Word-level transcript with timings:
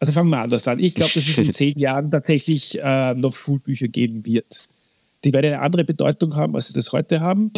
Also 0.00 0.12
fangen 0.12 0.30
wir 0.30 0.38
anders 0.38 0.66
an. 0.66 0.78
Ich 0.78 0.94
glaube, 0.94 1.12
dass 1.12 1.28
es 1.28 1.38
in 1.38 1.52
zehn 1.52 1.78
Jahren 1.78 2.10
tatsächlich 2.10 2.80
äh, 2.82 3.12
noch 3.12 3.36
Schulbücher 3.36 3.86
geben 3.86 4.24
wird. 4.24 4.64
Die 5.24 5.32
werden 5.34 5.52
eine 5.52 5.60
andere 5.60 5.84
Bedeutung 5.84 6.34
haben, 6.36 6.56
als 6.56 6.68
sie 6.68 6.72
das 6.72 6.90
heute 6.92 7.20
haben. 7.20 7.52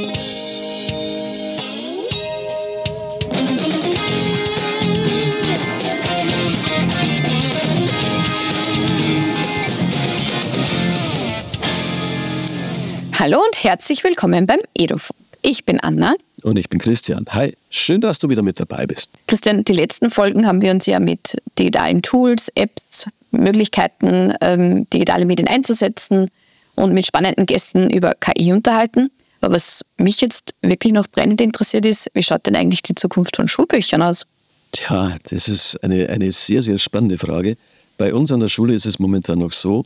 Hallo 13.20 13.38
und 13.38 13.62
herzlich 13.62 14.02
willkommen 14.02 14.46
beim 14.46 14.58
Edufunk. 14.76 15.31
Ich 15.42 15.64
bin 15.64 15.80
Anna. 15.80 16.14
Und 16.42 16.56
ich 16.56 16.68
bin 16.68 16.78
Christian. 16.78 17.26
Hi, 17.30 17.52
schön, 17.68 18.00
dass 18.00 18.20
du 18.20 18.30
wieder 18.30 18.42
mit 18.42 18.60
dabei 18.60 18.86
bist. 18.86 19.10
Christian, 19.26 19.64
die 19.64 19.72
letzten 19.72 20.08
Folgen 20.08 20.46
haben 20.46 20.62
wir 20.62 20.70
uns 20.70 20.86
ja 20.86 21.00
mit 21.00 21.36
digitalen 21.58 22.00
Tools, 22.00 22.48
Apps, 22.54 23.08
Möglichkeiten, 23.32 24.32
ähm, 24.40 24.88
digitale 24.90 25.24
Medien 25.24 25.48
einzusetzen 25.48 26.30
und 26.76 26.94
mit 26.94 27.06
spannenden 27.06 27.46
Gästen 27.46 27.90
über 27.90 28.14
KI 28.14 28.52
unterhalten. 28.52 29.10
Aber 29.40 29.54
was 29.54 29.84
mich 29.96 30.20
jetzt 30.20 30.54
wirklich 30.62 30.92
noch 30.92 31.08
brennend 31.08 31.40
interessiert 31.40 31.86
ist, 31.86 32.08
wie 32.14 32.22
schaut 32.22 32.46
denn 32.46 32.54
eigentlich 32.54 32.82
die 32.82 32.94
Zukunft 32.94 33.34
von 33.34 33.48
Schulbüchern 33.48 34.02
aus? 34.02 34.26
Tja, 34.70 35.16
das 35.28 35.48
ist 35.48 35.82
eine, 35.82 36.08
eine 36.08 36.30
sehr, 36.30 36.62
sehr 36.62 36.78
spannende 36.78 37.18
Frage. 37.18 37.56
Bei 37.98 38.14
uns 38.14 38.30
an 38.30 38.38
der 38.38 38.48
Schule 38.48 38.74
ist 38.74 38.86
es 38.86 39.00
momentan 39.00 39.40
noch 39.40 39.52
so, 39.52 39.84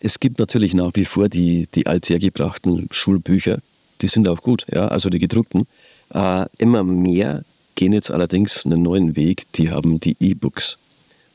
es 0.00 0.18
gibt 0.18 0.38
natürlich 0.38 0.72
nach 0.72 0.92
wie 0.94 1.04
vor 1.04 1.28
die, 1.28 1.68
die 1.74 1.86
althergebrachten 1.86 2.88
Schulbücher, 2.90 3.58
die 4.00 4.06
sind 4.06 4.28
auch 4.28 4.42
gut, 4.42 4.66
ja, 4.72 4.88
also 4.88 5.10
die 5.10 5.18
gedruckten. 5.18 5.66
Äh, 6.12 6.46
immer 6.58 6.84
mehr 6.84 7.44
gehen 7.74 7.92
jetzt 7.92 8.10
allerdings 8.10 8.66
einen 8.66 8.82
neuen 8.82 9.16
Weg, 9.16 9.44
die 9.54 9.70
haben 9.70 10.00
die 10.00 10.16
E-Books. 10.20 10.78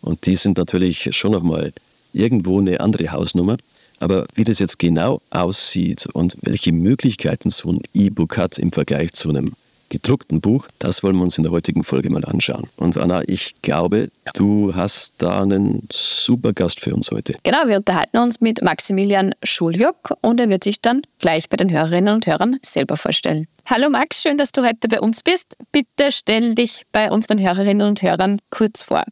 Und 0.02 0.26
die 0.26 0.36
sind 0.36 0.58
natürlich 0.58 1.10
schon 1.16 1.32
nochmal 1.32 1.74
irgendwo 2.14 2.60
eine 2.60 2.80
andere 2.80 3.12
Hausnummer. 3.12 3.58
Aber 4.00 4.26
wie 4.34 4.46
das 4.46 4.60
jetzt 4.60 4.80
genau 4.80 5.22
aussieht 5.30 6.08
und 6.14 6.38
welche 6.42 6.72
Möglichkeiten 6.72 7.50
so 7.50 7.74
ein 7.74 7.82
E-Book 7.94 8.38
hat 8.38 8.58
im 8.58 8.72
Vergleich 8.72 9.14
zu 9.14 9.30
einem 9.30 9.52
gedruckten 9.90 10.42
Buch, 10.42 10.68
das 10.80 11.04
wollen 11.04 11.16
wir 11.16 11.24
uns 11.24 11.38
in 11.38 11.44
der 11.44 11.52
heutigen 11.52 11.84
Folge 11.84 12.10
mal 12.10 12.24
anschauen. 12.26 12.68
Und 12.78 12.98
Anna, 12.98 13.22
ich 13.28 13.62
glaube, 13.62 14.10
du 14.34 14.76
hast 14.76 15.16
da 15.18 15.42
einen 15.42 15.88
super 15.92 16.54
Gast 16.54 16.80
für 16.80 16.94
uns 16.94 17.12
heute. 17.12 17.36
Genau, 17.44 17.68
wir 17.68 17.78
unterhalten 17.78 18.18
uns 18.18 18.42
mit 18.42 18.62
Maximilian 18.64 19.34
Schuljock 19.44 20.14
und 20.22 20.40
er 20.40 20.50
wird 20.50 20.64
sich 20.64 20.82
dann 20.82 21.02
gleich 21.20 21.50
bei 21.50 21.58
den 21.58 21.72
Hörerinnen 21.72 22.14
und 22.14 22.28
Hörern 22.28 22.58
selber 22.62 22.98
vorstellen. 22.98 23.48
Hallo 23.66 23.90
Max, 23.90 24.22
schön, 24.22 24.38
dass 24.38 24.52
du 24.52 24.64
heute 24.66 24.88
bei 24.88 25.00
uns 25.00 25.24
bist. 25.24 25.56
Bitte 25.72 26.12
stell 26.12 26.56
dich 26.56 26.84
bei 26.92 27.12
unseren 27.12 27.40
Hörerinnen 27.40 27.88
und 27.88 28.02
Hörern 28.02 28.40
kurz 28.50 28.84
vor. 28.84 29.04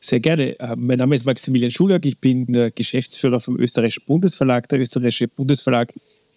Sehr 0.00 0.20
gerne. 0.20 0.58
Äh, 0.60 0.76
mein 0.76 0.98
Name 0.98 1.16
ist 1.16 1.24
Maximilian 1.24 1.70
Schuljock. 1.70 2.04
Ich 2.04 2.18
bin 2.18 2.46
Geschäftsführer 2.74 3.40
vom 3.40 3.58
Österreichischen 3.58 4.04
Bundesverlag. 4.06 4.68
Der 4.68 4.80
Österreichische 4.80 5.28
Bundesverlag 5.28 5.92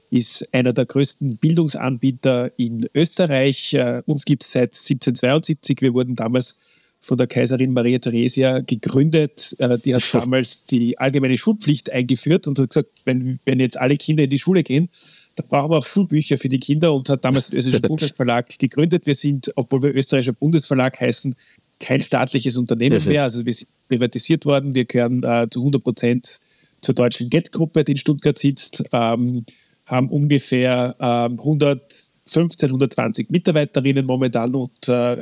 ist 0.09 0.53
einer 0.53 0.73
der 0.73 0.85
größten 0.85 1.37
Bildungsanbieter 1.37 2.51
in 2.57 2.87
Österreich. 2.93 3.73
Äh, 3.73 4.01
uns 4.05 4.25
gibt 4.25 4.43
es 4.43 4.51
seit 4.51 4.73
1772. 4.73 5.81
Wir 5.81 5.93
wurden 5.93 6.15
damals 6.15 6.55
von 7.01 7.17
der 7.17 7.27
Kaiserin 7.27 7.73
Maria 7.73 7.99
Theresia 7.99 8.59
gegründet. 8.59 9.55
Äh, 9.59 9.77
die 9.79 9.95
hat 9.95 10.03
damals 10.13 10.65
die 10.65 10.97
allgemeine 10.97 11.37
Schulpflicht 11.37 11.91
eingeführt 11.91 12.47
und 12.47 12.59
hat 12.59 12.69
gesagt, 12.69 12.89
wenn, 13.05 13.39
wenn 13.45 13.59
jetzt 13.59 13.77
alle 13.77 13.97
Kinder 13.97 14.23
in 14.23 14.29
die 14.29 14.39
Schule 14.39 14.63
gehen, 14.63 14.89
dann 15.35 15.47
brauchen 15.47 15.71
wir 15.71 15.77
auch 15.77 15.85
Schulbücher 15.85 16.37
für 16.37 16.49
die 16.49 16.59
Kinder 16.59 16.93
und 16.93 17.07
hat 17.09 17.23
damals 17.23 17.47
den 17.47 17.59
österreichischen 17.59 17.81
Bundesverlag 17.87 18.59
gegründet. 18.59 19.05
Wir 19.05 19.15
sind, 19.15 19.51
obwohl 19.55 19.83
wir 19.83 19.95
österreichischer 19.95 20.33
Bundesverlag 20.33 20.99
heißen, 20.99 21.35
kein 21.79 22.01
staatliches 22.01 22.57
Unternehmen 22.57 23.01
mehr. 23.05 23.23
Also 23.23 23.45
wir 23.45 23.53
sind 23.53 23.69
privatisiert 23.87 24.45
worden. 24.45 24.75
Wir 24.75 24.85
gehören 24.85 25.23
äh, 25.23 25.47
zu 25.49 25.59
100 25.59 25.81
Prozent 25.81 26.39
zur 26.81 26.95
deutschen 26.95 27.29
Get-Gruppe, 27.29 27.83
die 27.83 27.93
in 27.93 27.97
Stuttgart 27.97 28.37
sitzt. 28.37 28.83
Ähm, 28.91 29.45
haben 29.89 30.09
ungefähr 30.09 30.95
äh, 30.99 31.03
115, 31.03 32.69
120 32.69 33.29
Mitarbeiterinnen 33.29 34.05
momentan 34.05 34.53
und 34.55 34.87
äh, 34.87 35.17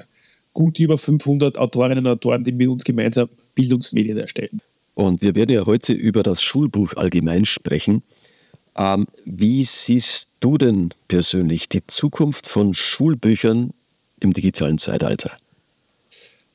gut 0.54 0.80
über 0.80 0.98
500 0.98 1.58
Autorinnen 1.58 2.06
und 2.06 2.12
Autoren, 2.12 2.44
die 2.44 2.52
mit 2.52 2.68
uns 2.68 2.84
gemeinsam 2.84 3.30
Bildungsmedien 3.56 4.18
erstellen. 4.18 4.60
Und 4.94 5.22
wir 5.22 5.36
werden 5.36 5.52
ja 5.52 5.66
heute 5.66 5.94
über 5.94 6.24
das 6.24 6.42
Schulbuch 6.42 6.96
allgemein 6.96 7.46
sprechen. 7.46 8.04
Ähm, 8.76 9.08
wie 9.26 9.64
siehst 9.64 10.28
du 10.40 10.58
denn 10.58 10.90
persönlich 11.08 11.70
die 11.70 11.86
Zukunft 11.88 12.50
von 12.50 12.74
Schulbüchern 12.74 13.72
im 14.20 14.34
digitalen 14.34 14.78
Zeitalter? 14.78 15.32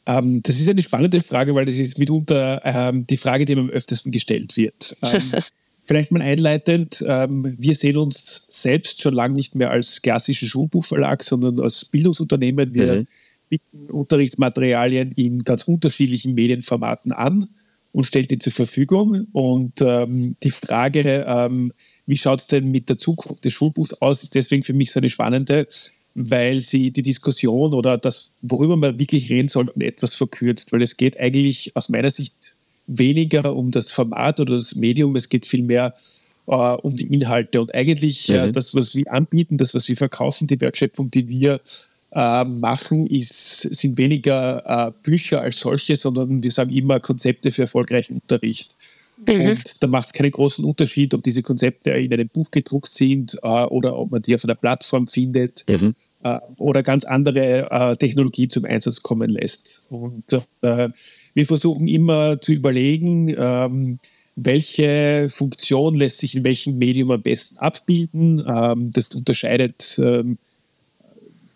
Ähm, 0.07 0.43
das 0.43 0.59
ist 0.59 0.69
eine 0.69 0.83
spannende 0.83 1.23
Frage, 1.23 1.55
weil 1.55 1.65
das 1.65 1.77
ist 1.77 1.99
mitunter 1.99 2.61
ähm, 2.65 3.07
die 3.07 3.17
Frage, 3.17 3.45
die 3.45 3.55
mir 3.55 3.63
am 3.63 3.71
öftesten 3.71 4.13
gestellt 4.13 4.57
wird. 4.57 4.97
Vielleicht 5.85 6.13
mal 6.13 6.23
einleitend, 6.23 7.05
ähm, 7.07 7.57
wir 7.59 7.75
sehen 7.75 7.97
uns 7.97 8.47
selbst 8.49 9.03
schon 9.03 9.15
lange 9.15 9.35
nicht 9.35 9.57
mehr 9.57 9.71
als 9.71 10.01
klassischen 10.01 10.49
Schulbuchverlag, 10.49 11.23
sondern 11.23 11.61
als 11.61 11.85
Bildungsunternehmen. 11.87 12.73
Wir 12.73 12.95
mhm. 12.95 13.07
bieten 13.49 13.91
Unterrichtsmaterialien 13.91 15.11
in 15.13 15.43
ganz 15.43 15.65
unterschiedlichen 15.65 16.35
Medienformaten 16.35 17.11
an 17.11 17.49
und 17.91 18.05
stellen 18.05 18.29
die 18.29 18.39
zur 18.39 18.53
Verfügung. 18.53 19.27
Und 19.33 19.81
ähm, 19.81 20.37
die 20.43 20.51
Frage, 20.51 21.25
ähm, 21.27 21.73
wie 22.07 22.17
schaut 22.17 22.41
es 22.41 22.47
denn 22.47 22.71
mit 22.71 22.89
der 22.89 22.99
Zukunft 22.99 23.45
des 23.45 23.53
Schulbuchs 23.53 23.93
aus, 23.95 24.23
ist 24.23 24.35
deswegen 24.35 24.63
für 24.63 24.75
mich 24.75 24.93
so 24.93 25.01
eine 25.01 25.11
spannende, 25.11 25.67
weil 26.15 26.61
sie 26.61 26.91
die 26.91 27.03
Diskussion 27.03 27.75
oder 27.75 27.99
das, 27.99 28.33
worüber 28.43 28.77
man 28.77 28.99
wirklich 28.99 29.31
reden 29.31 29.49
sollte, 29.49 29.73
etwas 29.81 30.15
verkürzt, 30.15 30.73
weil 30.73 30.83
es 30.83 30.97
geht 30.97 31.19
eigentlich 31.19 31.75
aus 31.75 31.89
meiner 31.89 32.11
Sicht 32.11 32.52
weniger 32.99 33.55
um 33.55 33.71
das 33.71 33.91
Format 33.91 34.41
oder 34.41 34.57
das 34.57 34.75
Medium, 34.75 35.17
es 35.17 35.29
geht 35.29 35.47
vielmehr 35.47 35.95
äh, 36.47 36.53
um 36.53 36.97
die 36.97 37.13
Inhalte. 37.13 37.61
Und 37.61 37.75
eigentlich 37.75 38.29
äh, 38.31 38.47
mhm. 38.47 38.53
das, 38.53 38.75
was 38.75 38.95
wir 38.95 39.11
anbieten, 39.13 39.59
das, 39.59 39.75
was 39.75 39.89
wir 39.89 39.97
verkaufen, 39.97 40.47
die 40.47 40.61
Wertschöpfung, 40.61 41.11
die 41.11 41.29
wir 41.29 41.61
äh, 42.13 42.45
machen, 42.45 43.07
ist, 43.07 43.61
sind 43.61 43.99
weniger 43.99 44.89
äh, 44.89 44.93
Bücher 45.03 45.41
als 45.41 45.61
solche, 45.61 45.97
sondern 45.97 46.43
wir 46.43 46.51
sagen 46.51 46.71
immer 46.71 47.01
Konzepte 47.01 47.51
für 47.51 47.63
erfolgreichen 47.63 48.15
Unterricht. 48.15 48.77
Mhm. 49.27 49.49
Und 49.49 49.83
da 49.83 49.87
macht 49.87 50.07
es 50.07 50.13
keinen 50.13 50.31
großen 50.31 50.65
Unterschied, 50.65 51.15
ob 51.15 51.23
diese 51.23 51.43
Konzepte 51.43 51.91
in 51.91 52.13
einem 52.13 52.29
Buch 52.29 52.51
gedruckt 52.51 52.93
sind 52.93 53.39
äh, 53.43 53.47
oder 53.47 53.97
ob 53.99 54.11
man 54.11 54.23
die 54.23 54.35
auf 54.35 54.45
einer 54.45 54.55
Plattform 54.55 55.07
findet. 55.09 55.65
Mhm 55.69 55.95
äh, 56.23 56.39
oder 56.57 56.83
ganz 56.83 57.05
andere 57.05 57.71
äh, 57.71 57.97
Technologie 57.97 58.49
zum 58.49 58.65
Einsatz 58.65 59.03
kommen 59.03 59.31
lässt. 59.31 59.87
Und 59.91 60.25
äh, 60.63 60.89
wir 61.35 61.47
versuchen 61.47 61.89
immer 61.89 62.41
zu 62.41 62.53
überlegen, 62.53 63.35
ähm, 63.37 63.99
welche 64.37 65.29
Funktion 65.31 65.95
lässt 65.95 66.19
sich 66.19 66.35
in 66.35 66.45
welchem 66.45 66.79
Medium 66.79 67.11
am 67.11 67.23
besten 67.23 67.59
abbilden. 67.59 68.43
Ähm, 68.47 68.91
das 68.93 69.15
unterscheidet, 69.15 69.99
ähm, 70.03 70.39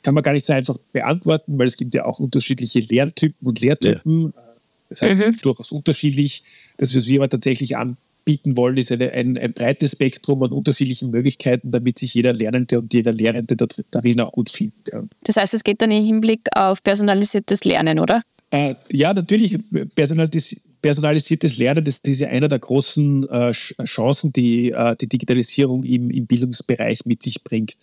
kann 0.03 0.15
man 0.15 0.23
gar 0.23 0.33
nicht 0.33 0.47
so 0.47 0.53
einfach 0.53 0.77
beantworten, 0.93 1.59
weil 1.59 1.67
es 1.67 1.77
gibt 1.77 1.95
ja 1.95 2.05
auch 2.05 2.21
unterschiedliche 2.21 2.81
Lerntypen 2.81 3.47
und 3.47 3.61
Lehrtypen. 3.61 4.33
Ja. 4.35 4.43
Das 4.89 5.03
heißt, 5.03 5.21
es 5.21 5.35
ist 5.37 5.45
durchaus 5.45 5.73
unterschiedlich. 5.73 6.45
Das, 6.77 6.95
was 6.95 7.09
wir 7.09 7.21
aber 7.21 7.29
tatsächlich 7.29 7.77
anbieten 7.77 8.57
wollen, 8.57 8.77
ist 8.77 8.93
eine, 8.93 9.11
ein, 9.13 9.37
ein, 9.37 9.53
breites 9.53 9.93
Spektrum 9.93 10.43
an 10.45 10.53
unterschiedlichen 10.53 11.11
Möglichkeiten, 11.11 11.73
damit 11.73 11.99
sich 11.99 12.15
jeder 12.15 12.33
Lernende 12.33 12.79
und 12.79 12.95
jeder 12.95 13.13
Lehrende 13.13 13.57
darin 13.91 14.21
auch 14.21 14.31
gut 14.31 14.49
findet. 14.49 14.93
Ja. 14.93 15.03
Das 15.25 15.39
heißt, 15.39 15.55
es 15.55 15.65
geht 15.65 15.83
dann 15.83 15.91
im 15.91 16.05
Hinblick 16.05 16.43
auf 16.55 16.85
personalisiertes 16.85 17.65
Lernen, 17.65 17.99
oder? 17.99 18.23
Äh, 18.51 18.75
ja, 18.91 19.13
natürlich, 19.13 19.59
personalis 19.95 20.67
personalisiertes 20.87 21.59
Lernen, 21.59 21.85
das 21.85 21.99
ist 21.99 22.21
ja 22.21 22.29
einer 22.29 22.47
der 22.47 22.61
großen 22.61 23.29
äh, 23.29 23.51
Chancen, 23.51 24.33
die 24.33 24.71
äh, 24.71 24.95
die 24.95 25.09
Digitalisierung 25.09 25.83
im, 25.83 26.11
im 26.11 26.27
Bildungsbereich 26.27 27.01
mit 27.07 27.25
sich 27.25 27.43
bringt. 27.43 27.77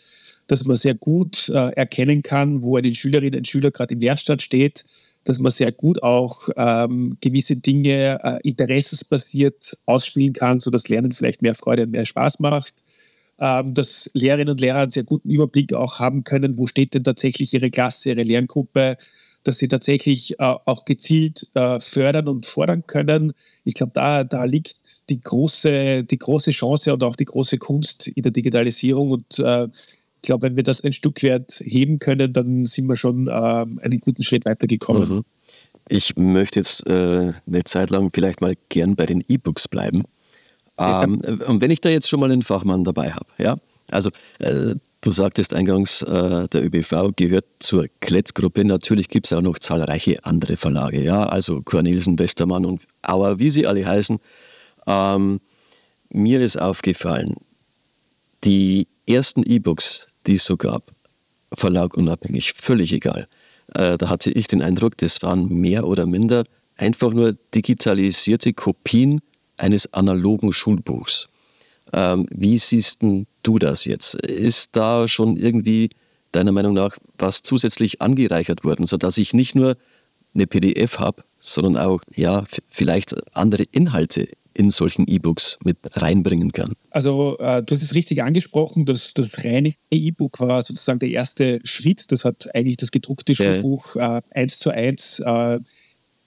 Dass 0.48 0.64
man 0.64 0.78
sehr 0.78 0.94
gut 0.94 1.50
äh, 1.50 1.72
erkennen 1.72 2.22
kann, 2.22 2.62
wo 2.62 2.78
eine 2.78 2.96
Schülerin, 2.96 3.36
ein 3.36 3.44
Schüler 3.44 3.72
gerade 3.72 3.94
im 3.94 4.00
Lernstand 4.00 4.42
steht, 4.42 4.86
dass 5.26 5.40
man 5.40 5.52
sehr 5.52 5.74
gut 5.74 6.02
auch 6.02 6.48
ähm, 6.56 7.18
gewisse 7.20 7.58
Dinge 7.58 8.20
äh, 8.24 8.40
interessensbasiert 8.48 9.78
ausspielen 9.86 10.32
kann, 10.32 10.62
sodass 10.62 10.88
Lernen 10.88 11.12
vielleicht 11.12 11.42
mehr 11.42 11.56
Freude 11.56 11.84
und 11.84 11.92
mehr 11.92 12.06
Spaß 12.06 12.40
macht. 12.40 12.76
Ähm, 13.40 13.74
dass 13.74 14.12
Lehrerinnen 14.14 14.52
und 14.52 14.62
Lehrer 14.62 14.80
einen 14.80 14.92
sehr 14.92 15.04
guten 15.04 15.30
Überblick 15.30 15.74
auch 15.74 16.00
haben 16.00 16.24
können, 16.24 16.58
wo 16.58 16.68
steht 16.68 16.94
denn 16.94 17.04
tatsächlich 17.04 17.54
ihre 17.54 17.70
Klasse, 17.70 18.10
ihre 18.10 18.24
Lerngruppe, 18.24 18.96
dass 19.44 19.58
sie 19.58 19.68
tatsächlich 19.68 20.40
äh, 20.40 20.44
auch 20.44 20.86
gezielt 20.86 21.48
äh, 21.54 21.80
fördern 21.80 22.28
und 22.28 22.46
fordern 22.46 22.86
können. 22.88 23.34
Ich 23.64 23.76
glaube, 23.76 23.92
da, 23.94 24.24
da 24.24 24.46
liegt 24.46 25.10
die 25.10 25.22
große, 25.22 26.04
die 26.04 26.18
große 26.18 26.52
Chance 26.52 26.94
und 26.94 27.04
auch 27.04 27.16
die 27.16 27.26
große 27.26 27.58
Kunst 27.58 28.08
in 28.08 28.24
der 28.24 28.32
Digitalisierung. 28.32 29.12
Und 29.12 29.40
äh, 29.40 29.68
ich 29.74 30.22
glaube, 30.22 30.44
wenn 30.44 30.56
wir 30.56 30.64
das 30.64 30.84
ein 30.84 30.94
Stück 30.94 31.22
weit 31.24 31.62
heben 31.64 32.00
können, 32.00 32.32
dann 32.32 32.66
sind 32.66 32.88
wir 32.88 32.96
schon 32.96 33.30
ähm, 33.32 33.80
einen 33.84 34.00
guten 34.00 34.24
Schritt 34.24 34.46
weitergekommen. 34.46 35.10
Mhm. 35.10 35.24
Ich 35.90 36.16
möchte 36.16 36.60
jetzt 36.60 36.88
äh, 36.88 37.34
eine 37.46 37.64
Zeit 37.66 37.90
lang 37.90 38.10
vielleicht 38.14 38.40
mal 38.40 38.56
gern 38.70 38.96
bei 38.96 39.06
den 39.06 39.24
E-Books 39.28 39.68
bleiben. 39.68 40.04
Ähm, 40.78 41.22
ja. 41.24 41.46
Und 41.48 41.62
wenn 41.62 41.72
ich 41.72 41.82
da 41.82 41.90
jetzt 41.90 42.08
schon 42.08 42.20
mal 42.20 42.32
einen 42.32 42.42
Fachmann 42.42 42.84
dabei 42.84 43.12
habe, 43.12 43.28
ja, 43.38 43.58
also 43.92 44.10
äh, 44.40 44.76
Du 45.04 45.12
sagtest 45.12 45.54
eingangs, 45.54 46.02
äh, 46.02 46.48
der 46.48 46.64
ÖBV 46.64 47.12
gehört 47.18 47.44
zur 47.60 47.88
Klettgruppe. 48.00 48.64
Natürlich 48.64 49.10
gibt 49.10 49.26
es 49.26 49.34
auch 49.34 49.42
noch 49.42 49.60
zahlreiche 49.60 50.24
andere 50.24 50.56
Verlage, 50.56 51.04
ja, 51.04 51.26
also 51.26 51.62
Cornelsen, 51.62 52.18
Westermann 52.18 52.66
und 52.66 52.84
Auer, 53.02 53.38
wie 53.38 53.50
sie 53.50 53.68
alle 53.68 53.86
heißen. 53.86 54.18
Ähm, 54.88 55.42
mir 56.10 56.40
ist 56.40 56.56
aufgefallen, 56.56 57.36
die 58.46 58.88
ersten 59.06 59.44
E-Books, 59.44 60.08
die 60.26 60.36
es 60.36 60.46
so 60.46 60.56
gab, 60.56 60.84
Verlag 61.52 61.98
unabhängig, 61.98 62.54
völlig 62.54 62.94
egal. 62.94 63.28
Äh, 63.76 63.98
da 63.98 64.08
hatte 64.08 64.32
ich 64.32 64.48
den 64.48 64.62
Eindruck, 64.62 64.98
das 64.98 65.22
waren 65.22 65.50
mehr 65.50 65.86
oder 65.86 66.06
minder 66.06 66.46
einfach 66.78 67.12
nur 67.12 67.36
digitalisierte 67.54 68.54
Kopien 68.54 69.20
eines 69.58 69.94
analogen 69.94 70.54
Schulbuchs. 70.54 71.28
Ähm, 71.94 72.28
wie 72.32 72.58
siehst 72.58 73.00
du 73.44 73.60
das 73.60 73.86
jetzt? 73.86 74.16
Ist 74.16 74.76
da 74.76 75.08
schon 75.08 75.38
irgendwie 75.38 75.90
deiner 76.32 76.52
Meinung 76.52 76.74
nach 76.74 76.98
was 77.18 77.44
zusätzlich 77.44 78.02
angereichert 78.02 78.64
worden, 78.64 78.86
sodass 78.86 79.18
ich 79.18 79.34
nicht 79.34 79.56
nur 79.56 79.78
eine 80.34 80.48
PDF 80.48 81.00
habe, 81.00 81.24
sondern 81.40 81.78
auch 81.78 82.02
ja 82.16 82.44
vielleicht 82.68 83.16
andere 83.36 83.64
Inhalte 83.72 84.28
in 84.56 84.70
solchen 84.70 85.08
E-Books 85.08 85.58
mit 85.64 85.78
reinbringen 85.94 86.52
kann. 86.52 86.74
Also 86.92 87.38
äh, 87.40 87.64
du 87.64 87.74
hast 87.74 87.82
es 87.82 87.96
richtig 87.96 88.22
angesprochen, 88.22 88.86
dass 88.86 89.14
das 89.14 89.44
reine 89.44 89.74
E-Book 89.90 90.40
war 90.40 90.62
sozusagen 90.62 91.00
der 91.00 91.10
erste 91.10 91.60
Schritt. 91.64 92.12
Das 92.12 92.24
hat 92.24 92.54
eigentlich 92.56 92.78
das 92.78 92.92
gedruckte 92.92 93.34
Schulbuch 93.34 93.96
äh, 93.96 94.22
eins 94.32 94.60
zu 94.60 94.70
eins 94.70 95.20
äh, 95.20 95.60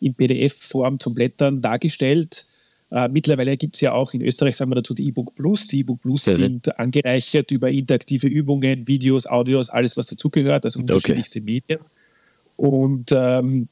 in 0.00 0.14
PDF-Form 0.14 0.98
zum 0.98 1.14
Blättern 1.14 1.60
dargestellt. 1.60 2.46
Äh, 2.90 3.08
mittlerweile 3.08 3.56
gibt 3.56 3.74
es 3.74 3.80
ja 3.80 3.92
auch 3.92 4.12
in 4.14 4.22
Österreich, 4.22 4.56
sagen 4.56 4.70
wir 4.70 4.76
dazu, 4.76 4.94
die 4.94 5.08
E-Book 5.08 5.34
Plus. 5.34 5.66
Die 5.66 5.80
E-Book 5.80 6.00
Plus 6.00 6.26
ja, 6.26 6.36
sind 6.36 6.78
angereichert 6.78 7.50
über 7.50 7.68
interaktive 7.68 8.28
Übungen, 8.28 8.86
Videos, 8.86 9.26
Audios, 9.26 9.70
alles, 9.70 9.96
was 9.96 10.06
dazugehört, 10.06 10.64
also 10.64 10.78
unterschiedlichste 10.78 11.40
okay. 11.40 11.62
Medien. 11.68 11.80
Und 12.56 13.12
ähm, 13.12 13.68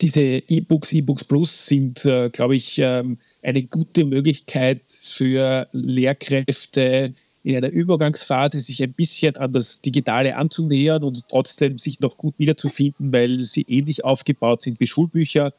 diese 0.00 0.20
E-Books, 0.20 0.92
E-Books 0.92 1.24
Plus 1.24 1.66
sind, 1.66 2.04
äh, 2.06 2.30
glaube 2.30 2.56
ich, 2.56 2.78
ähm, 2.78 3.18
eine 3.42 3.62
gute 3.64 4.04
Möglichkeit 4.04 4.80
für 4.86 5.66
Lehrkräfte 5.72 7.12
in 7.42 7.56
einer 7.56 7.70
Übergangsphase 7.70 8.60
sich 8.60 8.82
ein 8.82 8.92
bisschen 8.92 9.36
an 9.36 9.52
das 9.52 9.80
Digitale 9.80 10.36
anzunähern 10.36 11.02
und 11.02 11.26
trotzdem 11.28 11.78
sich 11.78 12.00
noch 12.00 12.18
gut 12.18 12.34
wiederzufinden, 12.38 13.12
weil 13.12 13.44
sie 13.44 13.62
ähnlich 13.62 14.04
aufgebaut 14.04 14.62
sind 14.62 14.78
wie 14.78 14.86
Schulbücher. 14.86 15.52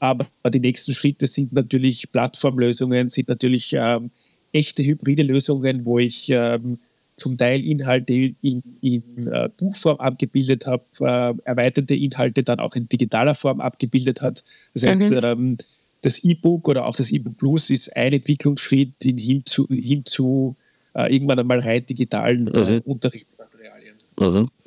Aber 0.00 0.26
die 0.52 0.60
nächsten 0.60 0.92
Schritte 0.92 1.26
sind 1.26 1.52
natürlich 1.52 2.10
Plattformlösungen, 2.12 3.08
sind 3.08 3.28
natürlich 3.28 3.74
ähm, 3.76 4.10
echte 4.52 4.84
hybride 4.84 5.22
Lösungen, 5.22 5.84
wo 5.84 5.98
ich 5.98 6.30
ähm, 6.30 6.78
zum 7.16 7.36
Teil 7.36 7.64
Inhalte 7.64 8.12
in, 8.12 8.62
in 8.80 9.26
äh, 9.26 9.48
Buchform 9.56 9.98
abgebildet 9.98 10.66
habe, 10.66 10.84
äh, 11.00 11.34
erweiterte 11.44 11.94
Inhalte 11.94 12.42
dann 12.42 12.60
auch 12.60 12.74
in 12.76 12.88
digitaler 12.88 13.34
Form 13.34 13.60
abgebildet 13.60 14.22
hat. 14.22 14.44
Das 14.74 14.84
heißt, 14.84 15.00
mhm. 15.00 15.20
ähm, 15.22 15.56
das 16.02 16.22
E-Book 16.24 16.68
oder 16.68 16.86
auch 16.86 16.96
das 16.96 17.10
E-Book 17.10 17.36
Plus 17.36 17.70
ist 17.70 17.96
ein 17.96 18.12
Entwicklungsschritt 18.12 18.92
hin 19.02 19.42
zu, 19.44 19.66
hin 19.68 20.04
zu 20.04 20.54
äh, 20.94 21.12
irgendwann 21.12 21.40
einmal 21.40 21.58
rein 21.58 21.84
digitalen 21.84 22.46
äh, 22.54 22.72
mhm. 22.72 22.80
Unterrichtsmaterialien. 22.84 23.94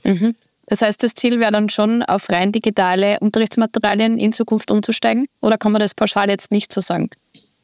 Mhm. 0.03 0.35
Das 0.67 0.81
heißt, 0.81 1.03
das 1.03 1.15
Ziel 1.15 1.39
wäre 1.39 1.51
dann 1.51 1.69
schon, 1.69 2.03
auf 2.03 2.29
rein 2.29 2.51
digitale 2.51 3.19
Unterrichtsmaterialien 3.19 4.17
in 4.17 4.31
Zukunft 4.31 4.71
umzusteigen? 4.71 5.25
Oder 5.41 5.57
kann 5.57 5.71
man 5.71 5.81
das 5.81 5.93
pauschal 5.95 6.29
jetzt 6.29 6.51
nicht 6.51 6.71
so 6.71 6.81
sagen? 6.81 7.09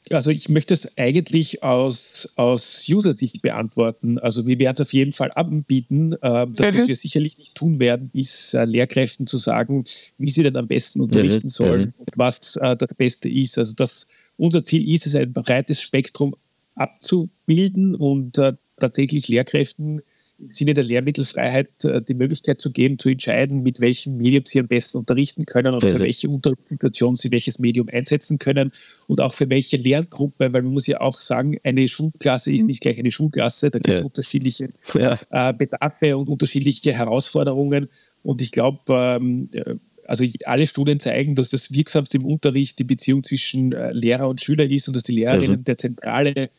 Also 0.10 0.30
ich 0.30 0.48
möchte 0.50 0.74
es 0.74 0.98
eigentlich 0.98 1.64
aus, 1.64 2.30
aus 2.38 2.86
User-Sicht 2.90 3.42
beantworten. 3.42 4.20
Also 4.20 4.48
wir 4.48 4.58
werden 4.60 4.76
es 4.76 4.82
auf 4.82 4.94
jeden 4.94 5.12
Fall 5.12 5.32
anbieten. 5.36 6.14
Äh, 6.14 6.48
das, 6.48 6.74
mhm. 6.74 6.80
was 6.80 6.88
wir 6.88 6.96
sicherlich 6.96 7.38
nicht 7.38 7.56
tun 7.56 7.80
werden, 7.80 8.10
ist 8.14 8.54
äh, 8.54 8.66
Lehrkräften 8.66 9.28
zu 9.28 9.38
sagen, 9.38 9.84
wie 10.18 10.30
sie 10.30 10.44
denn 10.44 10.56
am 10.56 10.68
besten 10.68 11.02
unterrichten 11.02 11.48
mhm. 11.48 11.50
sollen 11.50 11.94
und 11.98 12.12
was 12.16 12.56
äh, 12.56 12.76
das 12.78 12.94
Beste 12.94 13.30
ist. 13.30 13.58
Also 13.58 13.74
das, 13.76 14.08
unser 14.38 14.64
Ziel 14.64 14.90
ist 14.94 15.08
es, 15.08 15.16
ein 15.16 15.34
breites 15.34 15.82
Spektrum 15.82 16.36
abzubilden 16.76 17.96
und 17.96 18.38
äh, 18.38 18.54
tatsächlich 18.80 19.28
Lehrkräften 19.28 20.02
im 20.40 20.52
Sinne 20.52 20.74
der 20.74 20.84
Lehrmittelfreiheit 20.84 21.84
äh, 21.86 22.02
die 22.02 22.14
Möglichkeit 22.14 22.62
zu 22.62 22.72
geben, 22.72 23.00
zu 23.00 23.10
entscheiden, 23.10 23.64
mit 23.64 23.80
welchem 23.80 24.18
Medium 24.18 24.46
sie 24.46 24.60
am 24.60 24.68
besten 24.68 25.00
unterrichten 25.00 25.46
können 25.46 25.74
und 25.74 25.82
für 25.82 26.00
welche 26.00 26.30
Unterrichtssituation 26.30 27.16
sie 27.16 27.32
welches 27.32 27.60
Medium 27.60 27.90
einsetzen 27.90 28.38
können 28.38 28.72
und 29.08 29.20
auch 29.20 29.34
für 29.34 29.50
welche 29.50 29.78
Lerngruppe, 29.78 30.54
weil 30.54 30.62
man 30.62 30.74
muss 30.74 30.88
ja 30.88 31.02
auch 31.02 31.20
sagen, 31.20 31.58
eine 31.64 31.88
Schulklasse 31.88 32.54
ist 32.54 32.66
nicht 32.66 32.82
gleich 32.82 33.00
eine 33.00 33.12
Schulklasse, 33.12 33.72
da 33.72 33.80
gibt 33.80 33.90
es 33.90 34.00
ja. 34.00 34.06
unterschiedliche 34.06 34.70
ja. 34.94 35.20
Äh, 35.32 35.54
Bedarfe 35.54 36.18
und 36.18 36.30
unterschiedliche 36.30 36.94
Herausforderungen 36.94 37.88
und 38.24 38.42
ich 38.42 38.52
glaube, 38.52 38.80
ähm, 38.90 39.50
äh, 39.54 39.76
also 40.06 40.24
alle 40.46 40.68
Studien 40.68 41.02
zeigen, 41.02 41.36
dass 41.36 41.50
das 41.50 41.74
wirksamste 41.74 42.18
im 42.18 42.26
Unterricht 42.26 42.80
die 42.80 42.86
Beziehung 42.86 43.24
zwischen 43.24 43.72
Lehrer 43.92 44.30
und 44.30 44.40
Schüler 44.40 44.64
ist 44.64 44.88
und 44.88 44.96
dass 44.96 45.04
die 45.04 45.12
Lehrerinnen 45.12 45.50
also. 45.50 45.64
der 45.64 45.78
zentrale 45.78 46.50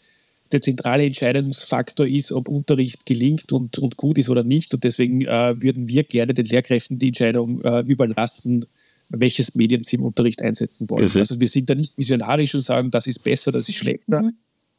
der 0.53 0.61
zentrale 0.61 1.05
Entscheidungsfaktor 1.05 2.07
ist, 2.07 2.33
ob 2.33 2.49
Unterricht 2.49 3.07
gelingt 3.07 3.53
und, 3.53 3.79
und 3.79 3.97
gut 3.97 4.19
ist 4.19 4.29
oder 4.29 4.45
nicht. 4.45 4.73
Und 4.75 4.85
deswegen 4.85 5.23
äh, 5.23 5.61
würden 5.61 5.89
wir 5.89 6.05
gerne 6.05 6.35
den 6.35 6.47
Lehrkräften 6.47 6.99
die 6.99 7.09
Entscheidung 7.09 7.61
äh, 7.63 7.81
überlassen, 7.81 8.65
welches 9.09 9.55
Medien 9.55 9.85
sie 9.85 9.97
im 9.97 10.05
Unterricht 10.05 10.43
einsetzen 10.43 10.89
wollen. 10.91 11.11
Mhm. 11.13 11.21
Also 11.21 11.41
wir 11.41 11.49
sind 11.49 11.71
da 11.71 11.75
nicht 11.75 11.97
visionarisch 11.97 12.55
und 12.55 12.61
sagen, 12.61 12.91
das 12.91 13.07
ist 13.07 13.23
besser, 13.23 13.53
das 13.53 13.69
ist 13.69 13.77
schlechter. 13.77 14.23
Mhm. 14.23 14.35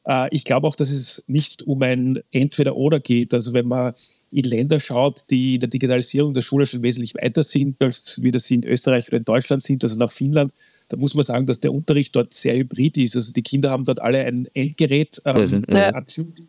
Äh, 0.05 0.27
ich 0.31 0.43
glaube 0.43 0.67
auch, 0.67 0.75
dass 0.75 0.89
es 0.89 1.23
nicht 1.27 1.63
um 1.63 1.81
ein 1.81 2.19
Entweder-Oder 2.31 2.99
geht. 2.99 3.33
Also 3.33 3.53
wenn 3.53 3.67
man 3.67 3.93
in 4.31 4.43
Länder 4.43 4.79
schaut, 4.79 5.23
die 5.29 5.55
in 5.55 5.59
der 5.59 5.69
Digitalisierung 5.69 6.33
der 6.33 6.41
Schule 6.41 6.65
schon 6.65 6.83
wesentlich 6.83 7.15
weiter 7.15 7.43
sind, 7.43 7.81
als 7.83 8.21
wir 8.21 8.31
das 8.31 8.49
in 8.51 8.63
Österreich 8.63 9.07
oder 9.07 9.17
in 9.17 9.25
Deutschland 9.25 9.63
sind, 9.63 9.83
also 9.83 9.97
nach 9.97 10.11
Finnland, 10.11 10.53
da 10.89 10.97
muss 10.97 11.13
man 11.13 11.23
sagen, 11.23 11.45
dass 11.45 11.59
der 11.59 11.71
Unterricht 11.71 12.15
dort 12.15 12.33
sehr 12.33 12.55
hybrid 12.55 12.97
ist. 12.97 13.15
Also 13.15 13.31
die 13.31 13.43
Kinder 13.43 13.69
haben 13.69 13.83
dort 13.83 14.01
alle 14.01 14.25
ein 14.25 14.47
Endgerät 14.53 15.21
ähm, 15.25 15.63
ja. 15.69 15.93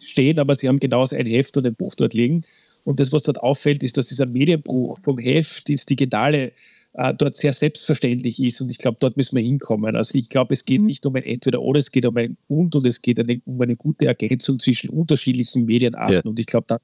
stehen, 0.03 0.39
aber 0.39 0.55
sie 0.55 0.67
haben 0.67 0.81
genauso 0.81 1.15
ein 1.15 1.27
Heft 1.27 1.57
und 1.59 1.67
ein 1.67 1.75
Buch 1.75 1.95
dort 1.95 2.15
liegen. 2.15 2.45
Und 2.85 3.01
das, 3.01 3.13
was 3.13 3.23
dort 3.23 3.43
auffällt, 3.43 3.83
ist, 3.83 3.99
dass 3.99 4.09
dieser 4.09 4.27
Medienbruch 4.27 4.99
vom 5.03 5.19
Heft 5.19 5.69
ins 5.69 5.85
Digitale 5.85 6.53
äh, 6.95 7.15
dort 7.15 7.37
sehr 7.37 7.53
selbstverständlich 7.53 8.43
ist. 8.43 8.61
Und 8.63 8.71
ich 8.71 8.79
glaube, 8.79 8.97
dort 8.99 9.17
müssen 9.17 9.37
wir 9.37 9.43
hinkommen. 9.43 9.95
Also 9.95 10.19
ich 10.19 10.29
glaube, 10.29 10.55
es 10.55 10.65
geht 10.65 10.81
mhm. 10.81 10.87
nicht 10.87 11.05
um 11.05 11.15
ein 11.15 11.23
Entweder-Oder, 11.23 11.79
es 11.79 11.91
geht 11.91 12.07
um 12.07 12.17
ein 12.17 12.37
Und 12.49 12.75
und 12.75 12.87
es 12.87 13.03
geht 13.03 13.21
eine, 13.21 13.41
um 13.45 13.61
eine 13.61 13.77
gute 13.77 14.07
Ergänzung 14.07 14.59
zwischen 14.59 14.91
unterschiedlichen 14.91 15.67
Medienarten. 15.67 16.15
Ja. 16.15 16.23
Und 16.25 16.39
ich 16.39 16.47
glaube, 16.47 16.65
das 16.69 16.81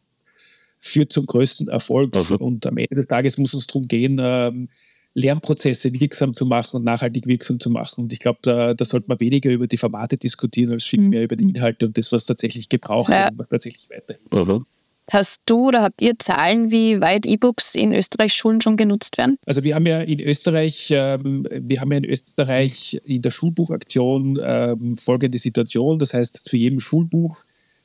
führt 0.79 1.11
zum 1.11 1.25
größten 1.25 1.69
Erfolg. 1.69 2.15
Also. 2.15 2.37
Und 2.37 2.67
am 2.67 2.77
Ende 2.77 2.97
des 2.97 3.07
Tages 3.07 3.39
muss 3.39 3.55
es 3.55 3.67
darum 3.67 3.89
gehen, 3.89 4.21
ähm, 4.23 4.69
Lernprozesse 5.17 5.99
wirksam 5.99 6.35
zu 6.35 6.45
machen 6.45 6.77
und 6.77 6.85
nachhaltig 6.85 7.27
wirksam 7.27 7.59
zu 7.59 7.71
machen. 7.71 8.05
Und 8.05 8.13
ich 8.13 8.19
glaube, 8.19 8.39
da, 8.43 8.75
da 8.75 8.85
sollte 8.85 9.09
man 9.09 9.19
weniger 9.19 9.51
über 9.51 9.67
die 9.67 9.79
Formate 9.79 10.19
diskutieren, 10.19 10.73
als 10.73 10.85
viel 10.85 11.01
mhm. 11.01 11.09
mehr 11.09 11.25
über 11.25 11.37
die 11.37 11.49
Inhalte 11.49 11.87
und 11.87 11.97
das, 11.97 12.13
was 12.13 12.27
tatsächlich 12.27 12.69
gebraucht 12.69 13.11
wird 13.11 13.33
und 13.33 13.39
was 13.39 13.49
tatsächlich 13.49 13.89
weiterhilft. 13.89 14.33
Mhm. 14.33 14.67
Hast 15.11 15.41
du 15.47 15.69
oder 15.69 15.83
habt 15.83 16.03
ihr 16.03 16.19
Zahlen, 16.19 16.71
wie 16.71 17.01
weit 17.01 17.27
E-Books 17.27 17.77
in 17.77 17.93
Österreich 17.93 18.35
Schulen 18.35 18.61
schon 18.61 18.77
genutzt 18.77 19.17
werden? 19.17 19.39
Also 19.47 19.63
wir 19.63 19.75
haben 19.75 19.87
ja 19.87 20.01
in 20.01 20.21
Österreich, 20.21 20.89
ähm, 20.91 21.47
wir 21.51 21.81
haben 21.81 21.93
ja 21.93 21.99
in 21.99 22.05
Österreich 22.05 23.01
in 23.05 23.23
der 23.23 23.31
Schulbuchaktion 23.31 24.39
ähm, 24.43 24.99
folgende 24.99 25.39
Situation. 25.39 25.99
Das 25.99 26.13
heißt, 26.13 26.41
zu 26.45 26.57
jedem 26.57 26.81
Schulbuch 26.81 27.39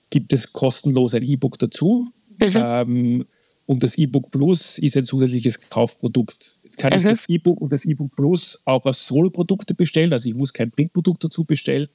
gibt 0.10 0.34
es 0.34 0.52
kostenlos 0.52 1.14
ein 1.14 1.24
E-Book 1.24 1.60
dazu. 1.60 2.12
Mhm. 2.40 2.54
Ähm, 2.56 3.26
und 3.68 3.84
das 3.84 3.98
E-Book 3.98 4.32
Plus 4.32 4.80
ist 4.80 4.98
ein 4.98 5.06
zusätzliches 5.06 5.70
Kaufprodukt 5.70 6.51
kann 6.78 6.94
ich 6.94 7.04
das 7.04 7.28
E-Book 7.30 7.62
und 7.62 7.72
das 7.72 7.86
E-Book 7.86 8.16
Plus 8.16 8.62
auch 8.66 8.86
als 8.86 9.06
Solo-Produkte 9.06 9.74
bestellen. 9.74 10.12
Also 10.14 10.30
ich 10.30 10.36
muss 10.36 10.54
kein 10.54 10.72
Printprodukt 10.72 11.24
dazu 11.24 11.44
bestellen. 11.44 11.88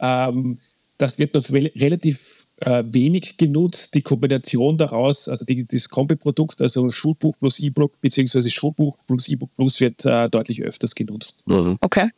Ähm, 0.00 0.58
das 0.98 1.18
wird 1.18 1.34
noch 1.34 1.48
relativ 1.50 2.46
äh, 2.60 2.82
wenig 2.86 3.36
genutzt. 3.36 3.94
Die 3.94 4.02
Kombination 4.02 4.76
daraus, 4.76 5.28
also 5.28 5.44
die, 5.44 5.64
das 5.64 5.88
Kombi-Produkt, 5.88 6.60
also 6.60 6.90
Schulbuch 6.90 7.36
plus 7.38 7.60
E-Book 7.60 8.00
beziehungsweise 8.00 8.50
Schulbuch 8.50 8.96
plus 9.06 9.28
E-Book 9.28 9.50
Plus 9.56 9.80
wird 9.80 10.04
äh, 10.04 10.28
deutlich 10.28 10.62
öfters 10.62 10.94
genutzt. 10.94 11.36
Mhm. 11.46 11.78
Okay. 11.80 12.08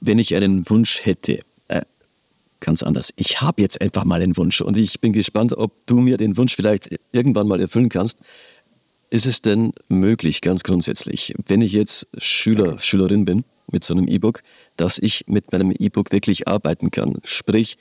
Wenn 0.00 0.18
ich 0.18 0.34
einen 0.34 0.68
Wunsch 0.68 1.04
hätte, 1.04 1.40
äh, 1.68 1.82
ganz 2.60 2.82
anders. 2.82 3.12
Ich 3.16 3.40
habe 3.40 3.62
jetzt 3.62 3.80
einfach 3.80 4.04
mal 4.04 4.20
einen 4.20 4.36
Wunsch 4.36 4.60
und 4.60 4.76
ich 4.76 5.00
bin 5.00 5.12
gespannt, 5.12 5.52
ob 5.56 5.72
du 5.86 5.98
mir 5.98 6.16
den 6.16 6.36
Wunsch 6.36 6.56
vielleicht 6.56 6.90
irgendwann 7.12 7.46
mal 7.46 7.60
erfüllen 7.60 7.88
kannst. 7.88 8.18
Ist 9.10 9.26
es 9.26 9.40
denn 9.40 9.72
möglich, 9.88 10.40
ganz 10.42 10.62
grundsätzlich, 10.62 11.34
wenn 11.46 11.62
ich 11.62 11.72
jetzt 11.72 12.08
Schüler, 12.18 12.78
Schülerin 12.78 13.24
bin 13.24 13.44
mit 13.70 13.84
so 13.84 13.94
einem 13.94 14.06
E-Book, 14.06 14.42
dass 14.76 14.98
ich 14.98 15.24
mit 15.28 15.50
meinem 15.52 15.74
E-Book 15.78 16.12
wirklich 16.12 16.46
arbeiten 16.46 16.90
kann? 16.90 17.16
Sprich, 17.24 17.78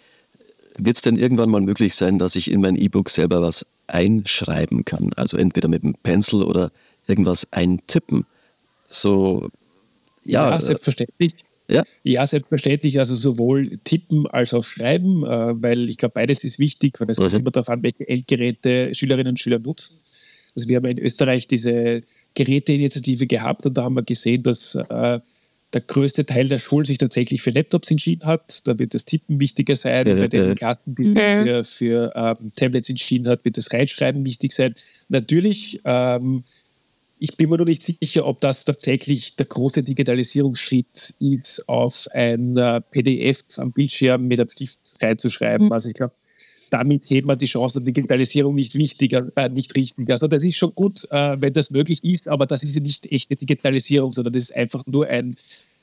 wird 0.77 0.95
es 0.95 1.01
denn 1.01 1.17
irgendwann 1.17 1.49
mal 1.49 1.61
möglich 1.61 1.95
sein, 1.95 2.17
dass 2.17 2.35
ich 2.35 2.49
in 2.49 2.61
mein 2.61 2.75
E-Book 2.75 3.09
selber 3.09 3.41
was 3.41 3.65
einschreiben 3.87 4.85
kann? 4.85 5.11
Also 5.15 5.37
entweder 5.37 5.67
mit 5.67 5.83
einem 5.83 5.95
Pencil 6.01 6.43
oder 6.43 6.71
irgendwas 7.07 7.51
eintippen. 7.51 8.25
So, 8.87 9.49
ja. 10.23 10.51
ja 10.51 10.61
selbstverständlich. 10.61 11.33
Ja? 11.69 11.83
ja, 12.03 12.25
selbstverständlich. 12.25 12.99
Also 12.99 13.15
sowohl 13.15 13.77
tippen 13.83 14.27
als 14.27 14.53
auch 14.53 14.63
schreiben, 14.63 15.25
äh, 15.25 15.61
weil 15.61 15.89
ich 15.89 15.97
glaube, 15.97 16.13
beides 16.13 16.43
ist 16.43 16.59
wichtig, 16.59 16.99
weil 16.99 17.09
es 17.09 17.17
kommt 17.17 17.33
immer 17.33 17.51
darauf 17.51 17.69
an, 17.69 17.83
welche 17.83 18.07
Endgeräte 18.07 18.93
Schülerinnen 18.95 19.31
und 19.31 19.39
Schüler 19.39 19.59
nutzen. 19.59 19.99
Also 20.57 20.69
wir 20.69 20.77
haben 20.77 20.85
in 20.85 20.97
Österreich 20.97 21.47
diese 21.47 22.01
Geräteinitiative 22.33 23.27
gehabt 23.27 23.65
und 23.67 23.77
da 23.77 23.83
haben 23.83 23.95
wir 23.95 24.01
gesehen, 24.01 24.41
dass 24.41 24.73
äh, 24.73 25.19
der 25.73 25.81
größte 25.81 26.25
Teil 26.25 26.47
der 26.47 26.57
Schulen 26.57 26.85
sich 26.85 26.97
tatsächlich 26.97 27.43
für 27.43 27.51
Laptops 27.51 27.91
entschieden 27.91 28.25
hat. 28.25 28.65
Da 28.65 28.79
wird 28.79 28.95
das 28.95 29.05
Tippen 29.05 29.39
wichtiger 29.39 29.75
sein. 29.75 30.07
Ja, 30.07 30.15
bei 30.15 30.27
den 30.27 30.55
Klassen, 30.55 30.95
die 30.95 31.13
für, 31.13 31.63
für 31.63 32.11
ähm, 32.15 32.51
Tablets 32.55 32.89
entschieden 32.89 33.27
hat, 33.27 33.45
wird 33.45 33.57
das 33.57 33.71
Reinschreiben 33.71 34.25
wichtig 34.25 34.51
sein. 34.51 34.73
Natürlich 35.09 35.79
ähm, 35.85 36.43
ich 37.19 37.35
bin 37.35 37.49
mir 37.49 37.57
noch 37.57 37.65
nicht 37.65 37.83
sicher, 37.83 38.25
ob 38.25 38.41
das 38.41 38.65
tatsächlich 38.65 39.35
der 39.35 39.47
große 39.47 39.83
Digitalisierungsschritt 39.83 41.15
ist, 41.19 41.67
auf 41.67 42.07
ein 42.13 42.57
äh, 42.57 42.81
PDF 42.81 43.43
am 43.57 43.71
Bildschirm 43.71 44.27
mit 44.27 44.39
einem 44.39 44.49
Stift 44.49 44.79
reinzuschreiben. 45.01 45.67
Mhm. 45.67 45.71
Also 45.71 45.89
ich 45.89 45.95
glaube, 45.95 46.13
damit 46.69 47.09
heben 47.09 47.27
wir 47.27 47.35
die 47.35 47.45
Chance 47.45 47.79
der 47.79 47.85
Digitalisierung 47.85 48.55
nicht 48.55 48.75
wichtiger, 48.75 49.27
äh, 49.35 49.49
nicht 49.49 49.75
richtig. 49.75 50.09
Also 50.09 50.27
das 50.27 50.43
ist 50.43 50.57
schon 50.57 50.73
gut, 50.73 51.07
äh, 51.11 51.37
wenn 51.39 51.53
das 51.53 51.71
möglich 51.71 52.03
ist, 52.03 52.27
aber 52.27 52.45
das 52.45 52.63
ist 52.63 52.75
ja 52.75 52.81
nicht 52.81 53.11
echte 53.11 53.35
Digitalisierung, 53.35 54.13
sondern 54.13 54.33
das 54.33 54.43
ist 54.43 54.55
einfach 54.55 54.83
nur 54.85 55.07
ein 55.07 55.35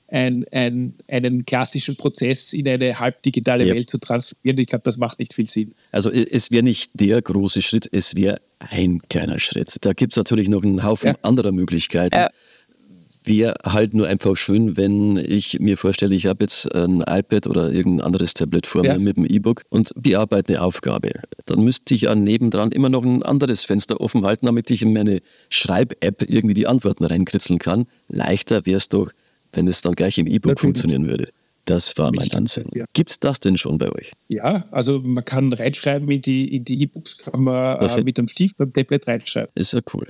ein, 0.09 0.45
ein, 0.53 0.95
einen 1.09 1.45
klassischen 1.45 1.97
Prozess 1.97 2.53
in 2.53 2.69
eine 2.69 2.99
halbdigitale 2.99 3.65
ja. 3.65 3.75
Welt 3.75 3.89
zu 3.89 3.99
transformieren. 3.99 4.59
Ich 4.59 4.67
glaube, 4.67 4.85
das 4.85 4.99
macht 4.99 5.19
nicht 5.19 5.33
viel 5.33 5.49
Sinn. 5.49 5.75
Also 5.93 6.11
es 6.11 6.51
wäre 6.51 6.63
nicht 6.63 6.91
der 6.95 7.23
große 7.23 7.63
Schritt, 7.63 7.89
es 7.91 8.15
wäre 8.15 8.39
ein 8.59 9.01
kleiner 9.09 9.39
Schritt. 9.41 9.77
Da 9.81 9.93
gibt 9.93 10.13
es 10.13 10.17
natürlich 10.17 10.49
noch 10.49 10.63
einen 10.63 10.85
Haufen 10.85 11.09
ja. 11.09 11.17
anderer 11.23 11.53
Möglichkeiten. 11.53 12.17
Ja. 12.17 12.31
Wäre 13.27 13.55
halt 13.65 13.95
nur 13.95 14.07
einfach 14.07 14.37
schön, 14.37 14.77
wenn 14.77 15.17
ich 15.17 15.59
mir 15.59 15.79
vorstelle, 15.79 16.15
ich 16.15 16.27
habe 16.27 16.45
jetzt 16.45 16.73
ein 16.75 17.01
iPad 17.01 17.47
oder 17.47 17.73
irgendein 17.73 18.05
anderes 18.07 18.35
Tablet 18.35 18.67
vor 18.67 18.83
mir 18.83 18.99
mit 18.99 19.17
einem 19.17 19.25
E-Book 19.27 19.63
und 19.71 19.93
bearbeite 19.97 20.53
eine 20.53 20.63
Aufgabe. 20.63 21.11
Dann 21.47 21.65
müsste 21.65 21.95
ich 21.95 22.03
ja 22.03 22.15
nebendran 22.15 22.71
immer 22.71 22.91
noch 22.91 23.03
ein 23.03 23.23
anderes 23.23 23.65
Fenster 23.65 24.01
offen 24.03 24.27
halten, 24.27 24.45
damit 24.45 24.71
ich 24.71 24.83
in 24.83 24.93
meine 24.93 25.21
Schreib-App 25.49 26.29
irgendwie 26.29 26.55
die 26.55 26.67
Antworten 26.67 27.05
reinkritzeln 27.05 27.59
kann. 27.59 27.87
Leichter 28.09 28.67
wäre 28.67 28.77
es 28.77 28.91
doch, 28.91 29.11
wenn 29.55 29.69
es 29.69 29.81
dann 29.81 29.95
gleich 29.95 30.19
im 30.19 30.27
E-Book 30.27 30.61
funktionieren 30.61 31.09
würde. 31.09 31.29
Das 31.65 31.97
war 31.97 32.13
mein 32.15 32.31
Ansinnen. 32.33 32.71
Ja. 32.75 32.85
Gibt 32.93 33.11
es 33.11 33.21
das 33.21 33.41
denn 33.41 33.57
schon 33.57 33.79
bei 33.79 33.91
euch? 33.91 34.13
Ja, 34.29 34.65
also 34.71 35.01
man 35.01 35.25
kann 35.25 35.53
reinschreiben 35.53 36.11
in 36.11 36.21
die 36.21 36.57
in 36.57 36.65
die 36.65 36.83
E-Books, 36.83 37.19
kann 37.19 37.43
man 37.43 37.79
äh, 37.81 38.03
mit 38.03 38.19
dem 38.19 38.29
Stift 38.29 38.57
beim 38.57 38.73
Tablet 38.73 39.07
reinschreiben. 39.07 39.51
Ist 39.55 39.73
ja 39.73 39.81
cool. 39.95 40.09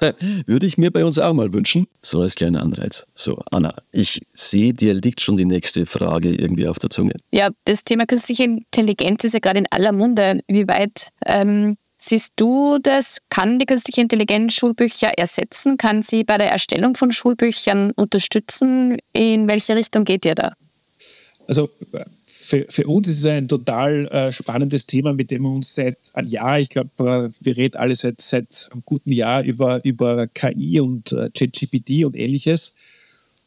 Würde 0.46 0.66
ich 0.66 0.78
mir 0.78 0.90
bei 0.90 1.04
uns 1.04 1.18
auch 1.18 1.34
mal 1.34 1.52
wünschen. 1.52 1.86
So 2.00 2.20
als 2.20 2.36
kleiner 2.36 2.62
Anreiz. 2.62 3.06
So, 3.14 3.40
Anna, 3.50 3.74
ich 3.90 4.20
sehe, 4.34 4.72
dir 4.72 4.94
liegt 4.94 5.20
schon 5.20 5.36
die 5.36 5.44
nächste 5.44 5.86
Frage 5.86 6.32
irgendwie 6.32 6.68
auf 6.68 6.78
der 6.78 6.90
Zunge. 6.90 7.14
Ja, 7.32 7.50
das 7.64 7.82
Thema 7.84 8.06
künstliche 8.06 8.44
Intelligenz 8.44 9.24
ist 9.24 9.34
ja 9.34 9.40
gerade 9.40 9.58
in 9.58 9.66
aller 9.70 9.92
Munde. 9.92 10.40
Wie 10.48 10.68
weit 10.68 11.08
ähm, 11.26 11.76
Siehst 12.06 12.34
du 12.36 12.78
das? 12.82 13.20
Kann 13.30 13.58
die 13.58 13.64
künstliche 13.64 14.02
Intelligenz 14.02 14.52
Schulbücher 14.52 15.16
ersetzen? 15.16 15.78
Kann 15.78 16.02
sie 16.02 16.22
bei 16.22 16.36
der 16.36 16.50
Erstellung 16.50 16.96
von 16.96 17.12
Schulbüchern 17.12 17.92
unterstützen? 17.96 18.98
In 19.14 19.48
welche 19.48 19.74
Richtung 19.74 20.04
geht 20.04 20.26
ihr 20.26 20.34
da? 20.34 20.52
Also 21.46 21.70
für, 22.26 22.66
für 22.68 22.86
uns 22.86 23.08
ist 23.08 23.22
es 23.22 23.26
ein 23.26 23.48
total 23.48 24.06
äh, 24.08 24.32
spannendes 24.32 24.86
Thema, 24.86 25.14
mit 25.14 25.30
dem 25.30 25.42
wir 25.42 25.50
uns 25.50 25.74
seit 25.74 25.96
einem 26.12 26.28
Jahr, 26.28 26.60
ich 26.60 26.68
glaube, 26.68 26.90
äh, 26.98 27.44
wir 27.44 27.56
reden 27.56 27.76
alle 27.76 27.96
seit, 27.96 28.20
seit 28.20 28.68
einem 28.70 28.82
guten 28.84 29.12
Jahr 29.12 29.42
über, 29.42 29.82
über 29.84 30.26
KI 30.26 30.80
und 30.80 31.12
äh, 31.12 31.30
ChatGPT 31.30 32.04
und 32.04 32.16
ähnliches. 32.16 32.74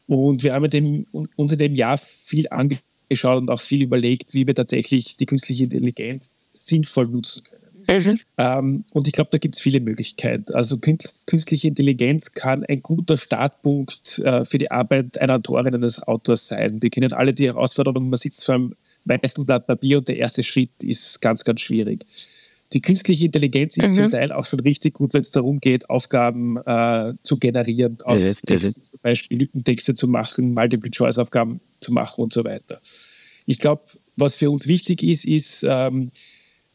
Und 0.08 0.42
wir 0.42 0.54
haben 0.54 0.68
dem, 0.70 1.06
uns 1.12 1.52
in 1.52 1.58
dem 1.58 1.74
Jahr 1.74 1.98
viel 1.98 2.48
angeschaut 2.48 3.42
und 3.42 3.50
auch 3.50 3.60
viel 3.60 3.82
überlegt, 3.82 4.34
wie 4.34 4.46
wir 4.46 4.54
tatsächlich 4.54 5.16
die 5.16 5.26
künstliche 5.26 5.64
Intelligenz 5.64 6.52
sinnvoll 6.54 7.06
nutzen 7.08 7.44
können. 7.44 7.57
Mhm. 7.88 8.20
Ähm, 8.36 8.84
und 8.92 9.06
ich 9.06 9.14
glaube, 9.14 9.30
da 9.30 9.38
gibt 9.38 9.56
es 9.56 9.60
viele 9.60 9.80
Möglichkeiten. 9.80 10.52
Also 10.54 10.78
künstliche 10.78 11.68
Intelligenz 11.68 12.34
kann 12.34 12.64
ein 12.64 12.82
guter 12.82 13.16
Startpunkt 13.16 14.18
äh, 14.18 14.44
für 14.44 14.58
die 14.58 14.70
Arbeit 14.70 15.18
einer 15.18 15.36
Autorin, 15.36 15.74
eines 15.74 16.02
Autors 16.06 16.48
sein. 16.48 16.82
Wir 16.82 16.90
kennen 16.90 17.12
alle 17.12 17.32
die 17.32 17.46
Herausforderungen, 17.46 18.10
man 18.10 18.18
sitzt 18.18 18.44
vor 18.44 18.56
einem 18.56 18.74
weißen 19.06 19.46
Blatt 19.46 19.66
Papier 19.66 19.98
und 19.98 20.08
der 20.08 20.18
erste 20.18 20.42
Schritt 20.42 20.70
ist 20.82 21.20
ganz, 21.22 21.44
ganz 21.44 21.62
schwierig. 21.62 22.04
Die 22.74 22.82
künstliche 22.82 23.24
Intelligenz 23.24 23.78
ist 23.78 23.90
mhm. 23.90 23.94
zum 23.94 24.10
Teil 24.10 24.32
auch 24.32 24.44
schon 24.44 24.60
richtig 24.60 24.94
gut, 24.94 25.14
wenn 25.14 25.22
es 25.22 25.30
darum 25.30 25.58
geht, 25.58 25.88
Aufgaben 25.88 26.58
äh, 26.58 27.14
zu 27.22 27.38
generieren, 27.38 27.96
aus 28.04 28.20
ja, 28.20 28.34
Texten, 28.34 28.84
zum 28.84 29.00
Beispiel 29.02 29.38
Lückentexte 29.38 29.94
zu 29.94 30.06
machen, 30.06 30.52
Multiple-Choice-Aufgaben 30.52 31.60
zu 31.80 31.92
machen 31.92 32.20
und 32.20 32.32
so 32.32 32.44
weiter. 32.44 32.78
Ich 33.46 33.58
glaube, 33.58 33.82
was 34.16 34.34
für 34.34 34.50
uns 34.50 34.66
wichtig 34.66 35.02
ist, 35.02 35.24
ist, 35.24 35.64
ähm, 35.66 36.10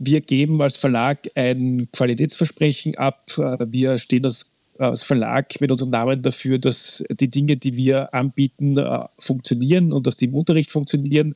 wir 0.06 0.22
geben 0.22 0.62
als 0.62 0.76
Verlag 0.76 1.28
ein 1.36 1.88
Qualitätsversprechen 1.92 2.96
ab. 2.98 3.26
Wir 3.68 3.98
stehen 3.98 4.26
als, 4.26 4.56
Verlag 4.96 5.62
mit 5.62 5.72
unserem 5.72 5.92
Namen 5.92 6.22
dafür, 6.24 6.58
dass 6.58 7.04
die 7.10 7.30
Dinge, 7.30 7.58
die 7.58 7.78
wir 7.78 8.14
anbieten, 8.14 8.78
äh, 8.78 9.06
funktionieren 9.20 9.94
und 9.94 10.08
dass 10.08 10.18
die 10.18 10.26
im 10.26 10.34
Unterricht 10.34 10.72
funktionieren. 10.72 11.36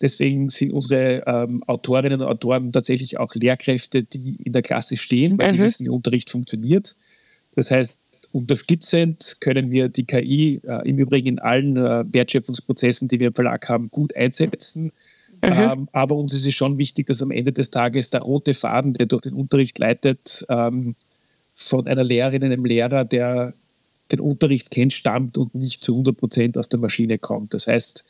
Deswegen 0.00 0.48
sind 0.50 0.72
unsere 0.72 1.22
ähm, 1.26 1.62
Autorinnen 1.66 2.20
und 2.20 2.28
Autoren 2.28 2.70
tatsächlich 2.70 3.18
auch 3.18 3.34
Lehrkräfte, 3.34 4.02
die 4.02 4.36
in 4.44 4.52
der 4.52 4.62
Klasse 4.62 4.96
stehen, 4.96 5.38
weil 5.38 5.52
mhm. 5.52 5.56
die 5.56 5.62
wissen, 5.62 5.86
wie 5.86 5.90
Unterricht 5.90 6.30
funktioniert. 6.30 6.94
Das 7.54 7.70
heißt, 7.70 7.96
unterstützend 8.32 9.38
können 9.40 9.70
wir 9.70 9.88
die 9.88 10.04
KI 10.04 10.60
äh, 10.64 10.88
im 10.88 10.98
Übrigen 10.98 11.28
in 11.28 11.38
allen 11.38 11.76
äh, 11.76 12.04
Wertschöpfungsprozessen, 12.12 13.08
die 13.08 13.18
wir 13.18 13.28
im 13.28 13.34
Verlag 13.34 13.68
haben, 13.68 13.90
gut 13.90 14.14
einsetzen. 14.14 14.92
Mhm. 15.42 15.52
Ähm, 15.52 15.88
aber 15.92 16.16
uns 16.16 16.32
ist 16.32 16.46
es 16.46 16.54
schon 16.54 16.78
wichtig, 16.78 17.06
dass 17.06 17.22
am 17.22 17.30
Ende 17.30 17.52
des 17.52 17.70
Tages 17.70 18.10
der 18.10 18.22
rote 18.22 18.54
Faden, 18.54 18.94
der 18.94 19.06
durch 19.06 19.22
den 19.22 19.34
Unterricht 19.34 19.78
leitet, 19.78 20.44
ähm, 20.48 20.94
von 21.54 21.86
einer 21.86 22.04
Lehrerin, 22.04 22.44
einem 22.44 22.64
Lehrer, 22.64 23.04
der 23.04 23.54
den 24.12 24.20
Unterricht 24.20 24.70
kennt, 24.70 24.92
stammt 24.92 25.36
und 25.38 25.54
nicht 25.54 25.82
zu 25.82 25.92
100 25.92 26.16
Prozent 26.16 26.58
aus 26.58 26.68
der 26.68 26.78
Maschine 26.78 27.18
kommt. 27.18 27.54
Das 27.54 27.66
heißt, 27.66 28.04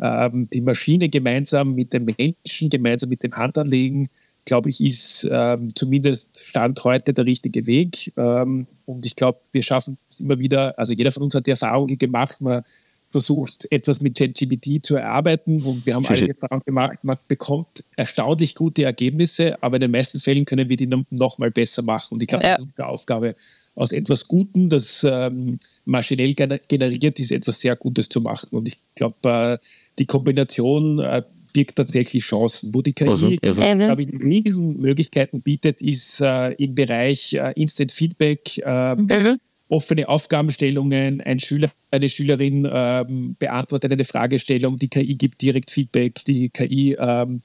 ähm, 0.00 0.48
die 0.52 0.60
Maschine 0.60 1.08
gemeinsam 1.08 1.74
mit 1.74 1.92
dem 1.92 2.04
Menschen, 2.04 2.70
gemeinsam 2.70 3.08
mit 3.08 3.22
dem 3.22 3.32
Handanlegen, 3.32 4.08
glaube 4.44 4.70
ich, 4.70 4.82
ist 4.82 5.28
ähm, 5.30 5.74
zumindest 5.74 6.40
Stand 6.40 6.82
heute 6.84 7.12
der 7.12 7.24
richtige 7.24 7.66
Weg. 7.66 8.12
Ähm, 8.16 8.66
und 8.86 9.06
ich 9.06 9.16
glaube, 9.16 9.38
wir 9.52 9.62
schaffen 9.62 9.98
immer 10.18 10.38
wieder, 10.38 10.78
also 10.78 10.92
jeder 10.92 11.12
von 11.12 11.24
uns 11.24 11.34
hat 11.34 11.46
die 11.46 11.50
Erfahrung 11.50 11.86
gemacht, 11.86 12.40
man 12.40 12.62
versucht, 13.10 13.66
etwas 13.70 14.00
mit 14.00 14.16
ChatGPT 14.18 14.84
zu 14.84 14.96
erarbeiten 14.96 15.62
und 15.62 15.86
wir 15.86 15.94
haben 15.94 16.06
alle 16.06 16.28
Erfahrung 16.28 16.62
gemacht, 16.64 16.98
man 17.02 17.16
bekommt 17.26 17.84
erstaunlich 17.96 18.54
gute 18.54 18.84
Ergebnisse, 18.84 19.62
aber 19.62 19.76
in 19.76 19.82
den 19.82 19.90
meisten 19.90 20.18
Fällen 20.18 20.44
können 20.44 20.68
wir 20.68 20.76
die 20.76 20.86
noch 20.86 21.38
mal 21.38 21.50
besser 21.50 21.82
machen. 21.82 22.14
Und 22.14 22.22
ich 22.22 22.28
glaube, 22.28 22.44
ja. 22.44 22.50
das 22.50 22.60
ist 22.60 22.66
unsere 22.66 22.88
Aufgabe, 22.88 23.34
aus 23.74 23.92
etwas 23.92 24.26
Gutem, 24.26 24.68
das 24.68 25.06
ähm, 25.08 25.58
maschinell 25.84 26.34
generiert 26.34 27.20
ist, 27.20 27.30
etwas 27.30 27.60
sehr 27.60 27.76
Gutes 27.76 28.08
zu 28.08 28.20
machen. 28.20 28.48
Und 28.50 28.66
ich 28.66 28.76
glaube, 28.96 29.16
äh, 29.22 29.58
die 29.98 30.06
Kombination 30.06 30.98
äh, 30.98 31.22
birgt 31.52 31.76
tatsächlich 31.76 32.24
Chancen. 32.24 32.74
Wo 32.74 32.82
die 32.82 32.92
KI, 32.92 33.08
also, 33.08 33.26
also. 33.26 33.60
glaube 33.60 34.02
ich, 34.02 34.08
riesen 34.12 34.80
Möglichkeiten 34.80 35.40
bietet, 35.40 35.80
ist 35.80 36.20
äh, 36.20 36.52
im 36.54 36.74
Bereich 36.74 37.34
äh, 37.34 37.52
Instant 37.54 37.92
Feedback, 37.92 38.58
äh, 38.58 38.96
mhm 38.96 39.38
offene 39.68 40.08
Aufgabenstellungen, 40.08 41.20
ein 41.20 41.38
Schüler, 41.38 41.70
eine 41.90 42.08
Schülerin 42.08 42.68
ähm, 42.70 43.36
beantwortet 43.38 43.92
eine 43.92 44.04
Fragestellung, 44.04 44.78
die 44.78 44.88
KI 44.88 45.14
gibt 45.14 45.42
direkt 45.42 45.70
Feedback, 45.70 46.24
die 46.24 46.48
KI 46.48 46.96
ähm, 46.98 47.42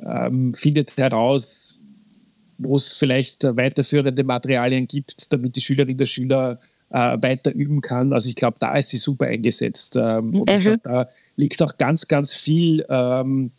ähm, 0.00 0.54
findet 0.54 0.96
heraus, 0.96 1.80
wo 2.58 2.76
es 2.76 2.98
vielleicht 2.98 3.44
weiterführende 3.44 4.24
Materialien 4.24 4.86
gibt, 4.86 5.32
damit 5.32 5.56
die 5.56 5.60
Schülerin 5.60 5.96
der 5.96 6.06
Schüler 6.06 6.60
äh, 6.90 7.16
weiter 7.20 7.52
üben 7.52 7.80
kann. 7.80 8.12
Also 8.12 8.28
ich 8.28 8.36
glaube, 8.36 8.58
da 8.60 8.76
ist 8.76 8.90
sie 8.90 8.96
super 8.96 9.26
eingesetzt. 9.26 9.96
Ähm, 9.96 10.40
und 10.40 10.50
ich 10.50 10.60
glaube, 10.60 10.80
da 10.82 11.08
liegt 11.36 11.60
auch 11.62 11.76
ganz, 11.76 12.06
ganz 12.06 12.34
viel 12.34 12.84
ähm, 12.88 13.50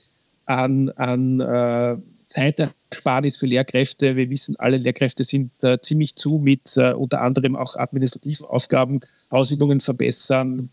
an, 0.46 0.90
an 0.92 1.40
äh, 1.42 1.98
Zeitersparnis 2.36 3.38
für 3.38 3.46
Lehrkräfte. 3.46 4.16
Wir 4.16 4.30
wissen, 4.30 4.56
alle 4.60 4.78
Lehrkräfte 4.78 5.24
sind 5.24 5.52
äh, 5.64 5.80
ziemlich 5.80 6.16
zu 6.16 6.38
mit 6.38 6.76
äh, 6.76 6.92
unter 6.92 7.22
anderem 7.22 7.56
auch 7.56 7.78
administrativen 7.78 8.46
Aufgaben, 8.48 9.00
Ausübungen 9.30 9.80
verbessern. 9.80 10.70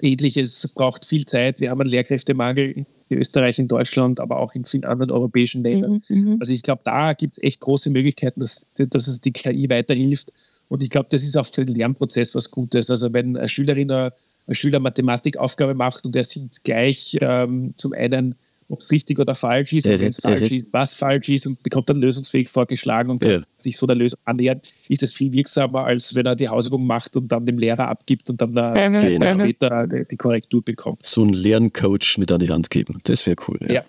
Ähnliches 0.00 0.66
braucht 0.74 1.04
viel 1.04 1.24
Zeit. 1.24 1.60
Wir 1.60 1.70
haben 1.70 1.80
einen 1.80 1.90
Lehrkräftemangel 1.90 2.84
in 3.08 3.18
Österreich, 3.18 3.58
in 3.58 3.68
Deutschland, 3.68 4.18
aber 4.18 4.40
auch 4.40 4.54
in 4.54 4.64
vielen 4.64 4.84
anderen 4.84 5.10
europäischen 5.10 5.62
Ländern. 5.62 6.02
Mhm, 6.08 6.16
mhm. 6.16 6.36
also 6.40 6.50
ich 6.50 6.62
glaube, 6.62 6.82
da 6.84 7.12
gibt 7.12 7.36
es 7.36 7.42
echt 7.42 7.60
große 7.60 7.90
Möglichkeiten, 7.90 8.40
dass, 8.40 8.66
dass 8.76 9.06
es 9.06 9.20
die 9.20 9.32
KI 9.32 9.68
weiterhilft. 9.68 10.32
Und 10.68 10.82
ich 10.82 10.90
glaube, 10.90 11.08
das 11.10 11.22
ist 11.22 11.36
auch 11.36 11.46
für 11.46 11.64
den 11.64 11.76
Lernprozess 11.76 12.34
was 12.34 12.50
Gutes. 12.50 12.90
Also 12.90 13.12
wenn 13.12 13.36
eine 13.36 13.48
Schülerin, 13.48 13.90
ein 13.90 14.10
Schüler 14.50 14.80
Mathematikaufgabe 14.80 15.74
macht 15.74 16.04
und 16.06 16.16
er 16.16 16.24
sieht 16.24 16.64
gleich 16.64 17.18
ähm, 17.20 17.74
zum 17.76 17.92
einen 17.92 18.34
ob 18.72 18.80
es 18.80 18.90
richtig 18.90 19.18
oder 19.18 19.34
falsch 19.34 19.74
ist, 19.74 19.84
wenn 19.84 20.02
es 20.02 20.16
falsch 20.16 20.50
ist, 20.50 20.68
was 20.72 20.94
falsch 20.94 21.28
ist 21.28 21.46
und 21.46 21.62
bekommt 21.62 21.90
dann 21.90 21.98
lösungsfähig 21.98 22.48
vorgeschlagen 22.48 23.10
und 23.10 23.20
kann 23.20 23.44
sich 23.58 23.76
so 23.76 23.86
der 23.86 23.96
Lösung 23.96 24.18
annähern, 24.24 24.60
ist 24.88 25.02
das 25.02 25.10
viel 25.10 25.32
wirksamer, 25.32 25.84
als 25.84 26.14
wenn 26.14 26.24
er 26.24 26.34
die 26.34 26.48
Hausübung 26.48 26.86
macht 26.86 27.16
und 27.16 27.30
dann 27.30 27.44
dem 27.44 27.58
Lehrer 27.58 27.88
abgibt 27.88 28.30
und 28.30 28.40
dann 28.40 28.54
da 28.54 28.72
genau. 28.72 29.34
später 29.34 29.86
die 29.86 30.16
Korrektur 30.16 30.62
bekommt. 30.62 31.04
So 31.04 31.22
einen 31.22 31.34
Lerncoach 31.34 32.16
mit 32.18 32.32
an 32.32 32.40
die 32.40 32.50
Hand 32.50 32.70
geben, 32.70 33.00
das 33.04 33.26
wäre 33.26 33.36
cool. 33.46 33.58
ja. 33.68 33.82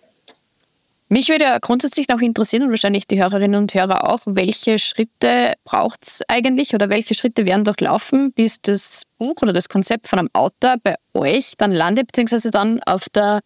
Mich 1.09 1.29
würde 1.29 1.45
ja 1.45 1.59
grundsätzlich 1.59 2.07
noch 2.07 2.21
interessieren 2.21 2.63
und 2.63 2.69
wahrscheinlich 2.71 3.05
die 3.05 3.21
Hörerinnen 3.21 3.61
und 3.61 3.73
Hörer 3.75 4.09
auch, 4.09 4.21
welche 4.25 4.79
Schritte 4.79 5.53
braucht 5.63 6.07
es 6.07 6.23
eigentlich 6.27 6.73
oder 6.73 6.89
welche 6.89 7.13
Schritte 7.13 7.45
werden 7.45 7.63
durchlaufen, 7.65 8.33
bis 8.33 8.61
das 8.61 9.03
Buch 9.19 9.35
oder 9.43 9.53
das 9.53 9.69
Konzept 9.69 10.07
von 10.07 10.17
einem 10.17 10.29
Autor 10.33 10.77
bei 10.83 10.95
euch 11.13 11.53
dann 11.57 11.71
landet, 11.71 12.07
beziehungsweise 12.07 12.49
dann 12.49 12.81
auf 12.83 13.09
der 13.09 13.41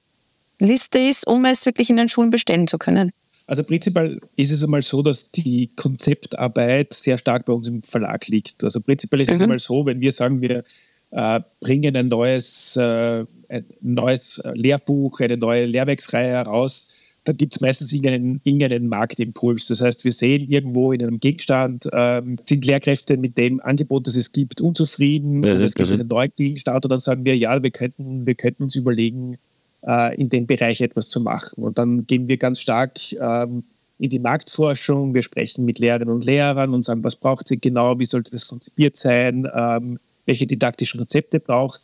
Liste 0.60 1.00
ist, 1.00 1.28
um 1.28 1.46
es 1.46 1.66
wirklich 1.66 1.90
in 1.90 1.98
den 1.98 2.10
Schulen 2.10 2.30
bestellen 2.30 2.68
zu 2.68 2.78
können? 2.78 3.12
Also 3.48 3.64
prinzipiell 3.64 4.20
ist 4.36 4.52
es 4.52 4.64
einmal 4.64 4.82
so, 4.82 5.02
dass 5.02 5.32
die 5.32 5.70
Konzeptarbeit 5.76 6.94
sehr 6.94 7.18
stark 7.18 7.46
bei 7.46 7.54
uns 7.54 7.68
im 7.68 7.82
Verlag 7.82 8.28
liegt. 8.28 8.64
Also 8.64 8.82
prinzipiell 8.82 9.22
ist 9.22 9.30
mhm. 9.30 9.36
es 9.36 9.42
einmal 9.42 9.60
so, 9.60 9.86
wenn 9.86 10.02
wir 10.02 10.12
sagen, 10.12 10.42
wir 10.42 10.64
äh, 11.12 11.40
bringen 11.62 11.96
ein 11.96 12.10
neues, 12.10 12.76
äh, 12.76 13.26
ein 13.50 13.66
neues 13.82 14.42
Lehrbuch, 14.54 15.22
eine 15.22 15.38
neue 15.38 15.66
Lehrwerksreihe 15.66 16.32
heraus, 16.32 16.94
dann 17.24 17.36
gibt 17.36 17.56
es 17.56 17.62
meistens 17.62 17.92
irgendeinen, 17.92 18.42
irgendeinen 18.44 18.88
Marktimpuls. 18.88 19.68
Das 19.68 19.82
heißt, 19.82 20.06
wir 20.06 20.14
sehen 20.14 20.50
irgendwo 20.50 20.94
in 20.94 21.02
einem 21.02 21.20
Gegenstand, 21.20 21.88
ähm, 21.92 22.38
sind 22.46 22.66
Lehrkräfte 22.66 23.18
mit 23.18 23.38
dem 23.38 23.60
Angebot, 23.62 24.08
das 24.08 24.16
es 24.16 24.32
gibt, 24.32 24.62
unzufrieden 24.62 25.44
ja, 25.44 25.54
oder 25.54 25.66
es 25.66 25.76
gibt 25.76 25.92
einen 25.92 26.08
neuen 26.08 26.32
Gegenstand 26.36 26.86
und 26.86 26.90
dann 26.90 27.00
sagen 27.00 27.26
wir, 27.26 27.38
ja, 27.38 27.62
wir 27.62 27.72
könnten, 27.72 28.26
wir 28.26 28.36
könnten 28.36 28.64
uns 28.64 28.76
überlegen, 28.76 29.34
äh, 29.34 29.38
in 29.82 30.30
dem 30.30 30.48
Bereich 30.48 30.82
etwas 30.82 31.08
zu 31.08 31.22
machen. 31.22 31.64
Und 31.64 31.78
dann 31.78 32.06
gehen 32.08 32.28
wir 32.28 32.38
ganz 32.38 32.60
stark 32.60 32.94
ähm, 33.14 33.64
in 34.00 34.10
die 34.10 34.20
Marktforschung, 34.20 35.14
wir 35.14 35.22
sprechen 35.22 35.66
mit 35.66 35.80
Lehrerinnen 35.80 36.14
und 36.14 36.26
Lehrern 36.26 36.74
und 36.74 36.84
sagen, 36.84 37.04
was 37.04 37.16
braucht 37.16 37.48
sie 37.48 37.60
genau, 37.60 37.98
wie 38.00 38.06
sollte 38.06 38.32
das 38.32 38.48
konzipiert 38.48 38.98
sein, 38.98 39.48
ähm, 39.54 40.00
welche 40.26 40.46
didaktischen 40.46 41.00
Konzepte 41.00 41.40
braucht 41.40 41.80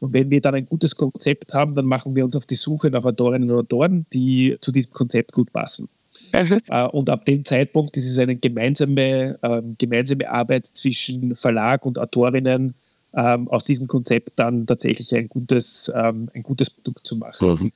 und 0.00 0.12
wenn 0.12 0.30
wir 0.30 0.40
dann 0.40 0.54
ein 0.54 0.66
gutes 0.66 0.94
Konzept 0.94 1.54
haben, 1.54 1.74
dann 1.74 1.86
machen 1.86 2.14
wir 2.14 2.24
uns 2.24 2.36
auf 2.36 2.46
die 2.46 2.54
Suche 2.54 2.90
nach 2.90 3.04
Autorinnen 3.04 3.50
und 3.50 3.58
Autoren, 3.58 4.06
die 4.12 4.56
zu 4.60 4.70
diesem 4.72 4.92
Konzept 4.92 5.32
gut 5.32 5.52
passen. 5.52 5.88
Mhm. 6.32 6.60
Und 6.92 7.08
ab 7.08 7.24
dem 7.24 7.44
Zeitpunkt 7.44 7.96
ist 7.96 8.10
es 8.10 8.18
eine 8.18 8.36
gemeinsame, 8.36 9.38
ähm, 9.42 9.74
gemeinsame 9.78 10.28
Arbeit 10.28 10.66
zwischen 10.66 11.34
Verlag 11.34 11.86
und 11.86 11.98
Autorinnen, 11.98 12.74
ähm, 13.16 13.48
aus 13.48 13.64
diesem 13.64 13.86
Konzept 13.86 14.32
dann 14.36 14.66
tatsächlich 14.66 15.14
ein 15.14 15.28
gutes, 15.28 15.90
ähm, 15.94 16.30
ein 16.34 16.42
gutes 16.42 16.70
Produkt 16.70 17.06
zu 17.06 17.16
machen. 17.16 17.58
Mhm. 17.60 17.72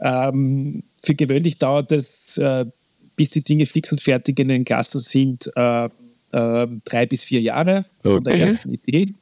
Ähm, 0.00 0.82
für 1.02 1.14
gewöhnlich 1.14 1.58
dauert 1.58 1.92
es, 1.92 2.36
äh, 2.38 2.66
bis 3.16 3.30
die 3.30 3.42
Dinge 3.42 3.66
fix 3.66 3.92
und 3.92 4.00
fertig 4.00 4.38
in 4.40 4.48
den 4.48 4.64
Klassen 4.64 4.98
sind, 5.00 5.50
äh, 5.54 5.84
äh, 6.32 6.66
drei 6.84 7.06
bis 7.06 7.24
vier 7.24 7.40
Jahre 7.40 7.84
okay. 8.00 8.14
von 8.14 8.24
der 8.24 8.34
ersten 8.34 8.72
Idee. 8.72 9.14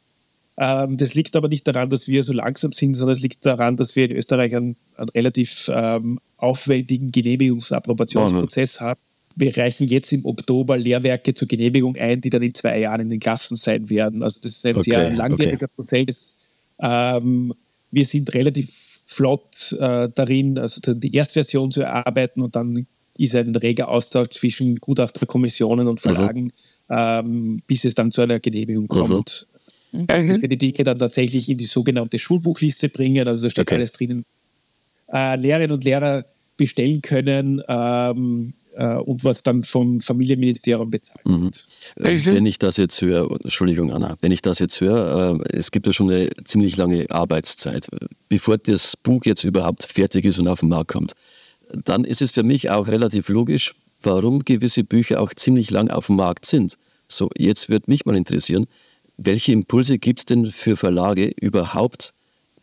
Ähm, 0.56 0.96
das 0.96 1.14
liegt 1.14 1.36
aber 1.36 1.48
nicht 1.48 1.66
daran, 1.68 1.88
dass 1.88 2.08
wir 2.08 2.22
so 2.22 2.32
langsam 2.32 2.72
sind, 2.72 2.94
sondern 2.94 3.16
es 3.16 3.22
liegt 3.22 3.44
daran, 3.44 3.76
dass 3.76 3.94
wir 3.94 4.10
in 4.10 4.16
Österreich 4.16 4.56
einen, 4.56 4.76
einen 4.96 5.08
relativ 5.10 5.70
ähm, 5.72 6.18
aufwendigen 6.36 7.12
Genehmigungsapprobationsprozess 7.12 8.80
haben. 8.80 9.00
Wir 9.38 9.56
reichen 9.56 9.86
jetzt 9.86 10.12
im 10.12 10.24
Oktober 10.26 10.76
Lehrwerke 10.76 11.32
zur 11.32 11.46
Genehmigung 11.46 11.96
ein, 11.96 12.20
die 12.20 12.28
dann 12.28 12.42
in 12.42 12.54
zwei 12.54 12.80
Jahren 12.80 13.02
in 13.02 13.10
den 13.10 13.20
Klassen 13.20 13.56
sein 13.56 13.88
werden. 13.88 14.22
Also 14.22 14.40
das 14.42 14.52
ist 14.52 14.66
ein 14.66 14.76
okay, 14.76 14.90
sehr 14.90 15.10
langwieriger 15.10 15.66
okay. 15.66 15.72
Prozess. 15.76 16.40
Ähm, 16.80 17.54
wir 17.90 18.04
sind 18.04 18.34
relativ 18.34 18.70
flott 19.06 19.72
äh, 19.78 20.08
darin, 20.14 20.58
also 20.58 20.92
die 20.92 21.14
Erstversion 21.14 21.70
zu 21.70 21.82
erarbeiten 21.82 22.42
und 22.42 22.56
dann 22.56 22.86
ist 23.16 23.34
ein 23.34 23.54
reger 23.54 23.88
Austausch 23.88 24.30
zwischen 24.30 24.76
Gutachterkommissionen 24.76 25.86
und 25.86 26.04
mhm. 26.04 26.14
Verlagen, 26.14 26.52
ähm, 26.90 27.62
bis 27.66 27.84
es 27.84 27.94
dann 27.94 28.10
zu 28.10 28.22
einer 28.22 28.38
Genehmigung 28.40 28.84
mhm. 28.84 28.88
kommt. 28.88 29.46
Mhm. 29.92 30.06
dass 30.06 30.42
wir 30.42 30.48
die 30.48 30.58
Dinge 30.58 30.84
dann 30.84 30.98
tatsächlich 30.98 31.48
in 31.48 31.56
die 31.56 31.64
sogenannte 31.64 32.18
Schulbuchliste 32.18 32.90
bringen. 32.90 33.26
Also 33.26 33.46
da 33.46 33.50
steht 33.50 33.62
okay. 33.62 33.76
alles 33.76 33.92
drinnen. 33.92 34.24
Äh, 35.12 35.36
Lehrerinnen 35.36 35.72
und 35.72 35.84
Lehrer 35.84 36.24
bestellen 36.58 37.00
können 37.00 37.62
ähm, 37.68 38.52
äh, 38.78 38.94
und 38.94 39.24
was 39.24 39.42
dann 39.42 39.64
vom 39.64 40.00
Familienministerium 40.00 40.90
bezahlt 40.90 41.26
mhm. 41.26 41.42
wird. 41.44 41.66
Äh, 41.96 42.24
wenn 42.26 42.46
ich 42.46 42.58
das 42.58 42.76
jetzt 42.76 43.00
höre, 43.02 43.30
Entschuldigung 43.42 43.92
Anna, 43.92 44.16
wenn 44.20 44.32
ich 44.32 44.40
das 44.40 44.60
jetzt 44.60 44.80
höre, 44.80 45.40
äh, 45.40 45.56
es 45.56 45.70
gibt 45.70 45.86
ja 45.86 45.92
schon 45.92 46.10
eine 46.10 46.30
ziemlich 46.44 46.76
lange 46.76 47.10
Arbeitszeit, 47.10 47.88
bevor 48.28 48.56
das 48.58 48.96
Buch 48.96 49.24
jetzt 49.24 49.44
überhaupt 49.44 49.84
fertig 49.84 50.24
ist 50.24 50.38
und 50.38 50.48
auf 50.48 50.60
den 50.60 50.68
Markt 50.68 50.92
kommt. 50.92 51.12
Dann 51.84 52.04
ist 52.04 52.22
es 52.22 52.30
für 52.30 52.44
mich 52.44 52.70
auch 52.70 52.86
relativ 52.86 53.28
logisch, 53.28 53.74
warum 54.02 54.44
gewisse 54.44 54.84
Bücher 54.84 55.20
auch 55.20 55.34
ziemlich 55.34 55.70
lang 55.70 55.90
auf 55.90 56.06
dem 56.06 56.16
Markt 56.16 56.46
sind. 56.46 56.78
So, 57.08 57.30
jetzt 57.36 57.68
würde 57.68 57.90
mich 57.90 58.06
mal 58.06 58.16
interessieren, 58.16 58.66
welche 59.16 59.52
Impulse 59.52 59.98
gibt 59.98 60.20
es 60.20 60.24
denn 60.24 60.46
für 60.46 60.76
Verlage 60.76 61.32
überhaupt, 61.40 62.14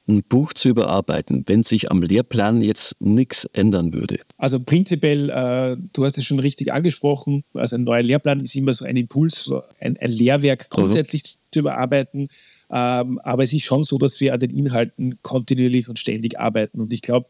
ein 0.08 0.24
Buch 0.24 0.54
zu 0.54 0.70
überarbeiten, 0.70 1.44
wenn 1.48 1.63
sich 1.63 1.91
am 1.91 2.02
Lehrplan 2.02 2.62
jetzt 2.62 2.96
nichts 3.00 3.46
ändern 3.54 3.94
würde? 3.94 4.20
Also 4.38 4.60
prinzipiell, 4.60 5.30
äh, 5.30 5.78
du 5.94 6.06
hast 6.06 6.18
es 6.18 6.26
schon 6.26 6.39
richtig 6.39 6.72
angesprochen, 6.72 7.44
also 7.54 7.76
ein 7.76 7.84
neuer 7.84 8.04
Lehrplan 8.04 8.41
ist 8.41 8.56
immer 8.56 8.74
so 8.74 8.86
ein 8.86 8.98
Impuls, 8.98 9.52
ein, 9.80 9.98
ein 10.00 10.12
Lehrwerk 10.12 10.70
grundsätzlich 10.70 11.24
mhm. 11.24 11.38
zu 11.52 11.60
überarbeiten. 11.60 12.28
Ähm, 12.72 13.20
aber 13.24 13.44
es 13.44 13.54
ist 13.54 13.63
schon 13.63 13.84
so, 13.84 13.98
dass 13.98 14.20
wir 14.20 14.34
an 14.34 14.39
den 14.39 14.50
Inhalten 14.52 15.20
kontinuierlich 15.22 15.88
und 15.88 16.00
ständig 16.00 16.39
arbeiten. 16.39 16.82
Und 16.82 16.94
ich 16.94 17.02
glaube, 17.02 17.28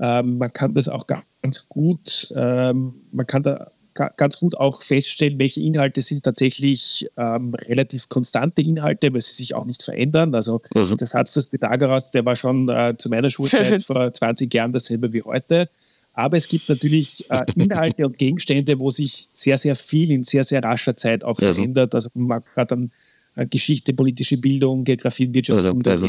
ähm, 0.00 0.38
man 0.38 0.52
kann 0.52 0.74
das 0.74 0.88
auch 0.88 1.06
ganz 1.06 1.68
gut, 1.68 2.32
ähm, 2.36 2.94
man 3.12 3.26
kann 3.26 3.42
da 3.42 3.70
ganz 4.16 4.38
gut 4.38 4.56
auch 4.56 4.82
feststellen, 4.82 5.38
welche 5.38 5.60
Inhalte 5.60 6.02
sind 6.02 6.22
tatsächlich 6.22 7.06
ähm, 7.16 7.54
relativ 7.54 8.08
konstante 8.08 8.62
Inhalte, 8.62 9.12
weil 9.12 9.20
sie 9.20 9.34
sich 9.34 9.54
auch 9.54 9.64
nicht 9.64 9.82
verändern. 9.82 10.34
Also 10.34 10.60
mhm. 10.74 10.96
der 10.96 11.06
Satz 11.06 11.34
des 11.34 11.46
Pythagoras, 11.46 12.10
der 12.10 12.24
war 12.24 12.36
schon 12.36 12.68
äh, 12.68 12.94
zu 12.96 13.08
meiner 13.08 13.30
Schulzeit 13.30 13.82
vor 13.84 14.12
20 14.12 14.52
Jahren 14.52 14.72
dasselbe 14.72 15.12
wie 15.12 15.22
heute. 15.22 15.68
Aber 16.12 16.36
es 16.36 16.48
gibt 16.48 16.68
natürlich 16.68 17.30
äh, 17.30 17.44
Inhalte 17.56 18.06
und 18.06 18.16
Gegenstände, 18.16 18.78
wo 18.78 18.90
sich 18.90 19.28
sehr, 19.32 19.58
sehr 19.58 19.76
viel 19.76 20.10
in 20.10 20.22
sehr, 20.22 20.44
sehr 20.44 20.62
rascher 20.62 20.96
Zeit 20.96 21.24
auch 21.24 21.38
mhm. 21.38 21.54
verändert. 21.54 21.94
Also 21.94 22.08
man 22.14 22.42
hat 22.56 22.70
dann 22.70 22.90
äh, 23.34 23.46
Geschichte, 23.46 23.92
politische 23.92 24.38
Bildung, 24.38 24.84
Geografie, 24.84 25.32
Wirtschaft 25.32 25.58
also, 25.58 25.70
und 25.72 25.86
also. 25.86 26.08